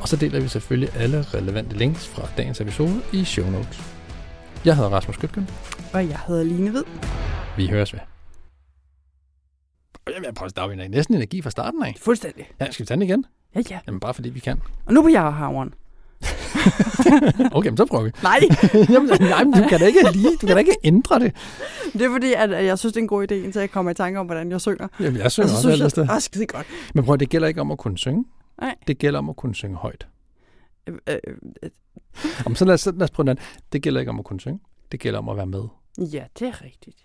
[0.02, 3.82] Og så deler vi selvfølgelig alle relevante links fra dagens episode i show notes.
[4.66, 5.50] Jeg hedder Rasmus Skytgen.
[5.94, 6.84] Og jeg hedder Line Hvid.
[7.58, 8.19] Vi høres ved.
[10.16, 11.96] Jamen, prøv, der er jo næsten energi fra starten af.
[12.00, 12.52] Fuldstændig.
[12.62, 13.26] Ja, skal vi tage den igen?
[13.56, 13.80] Ja, ja.
[13.88, 14.62] Jamen, bare fordi vi kan.
[14.86, 15.74] Og nu på jeg havren.
[17.58, 18.12] okay, men så prøver vi.
[18.24, 18.40] Nej.
[18.94, 21.36] Jamen, nej, men du kan da ikke lige, du kan da ikke ændre det.
[21.94, 23.94] Det er fordi, at jeg synes, det er en god idé, indtil jeg kommer i
[23.94, 24.88] tanke om, hvordan jeg synger.
[25.00, 26.24] Jamen, jeg synger også synes jeg, det.
[26.24, 26.68] skide godt.
[26.94, 28.26] Men prøv, det gælder ikke om at kunne synge.
[28.62, 28.76] Nej.
[28.88, 30.08] Det gælder om at kunne synge højt.
[30.88, 31.18] Øh, øh,
[31.64, 31.70] øh.
[32.46, 33.38] Jamen, så lad os, lad os prøve den.
[33.74, 34.60] Det gælder ikke om at kunne synge.
[34.92, 35.64] Det gælder om at være med.
[35.98, 36.98] Ja, det er rigtigt.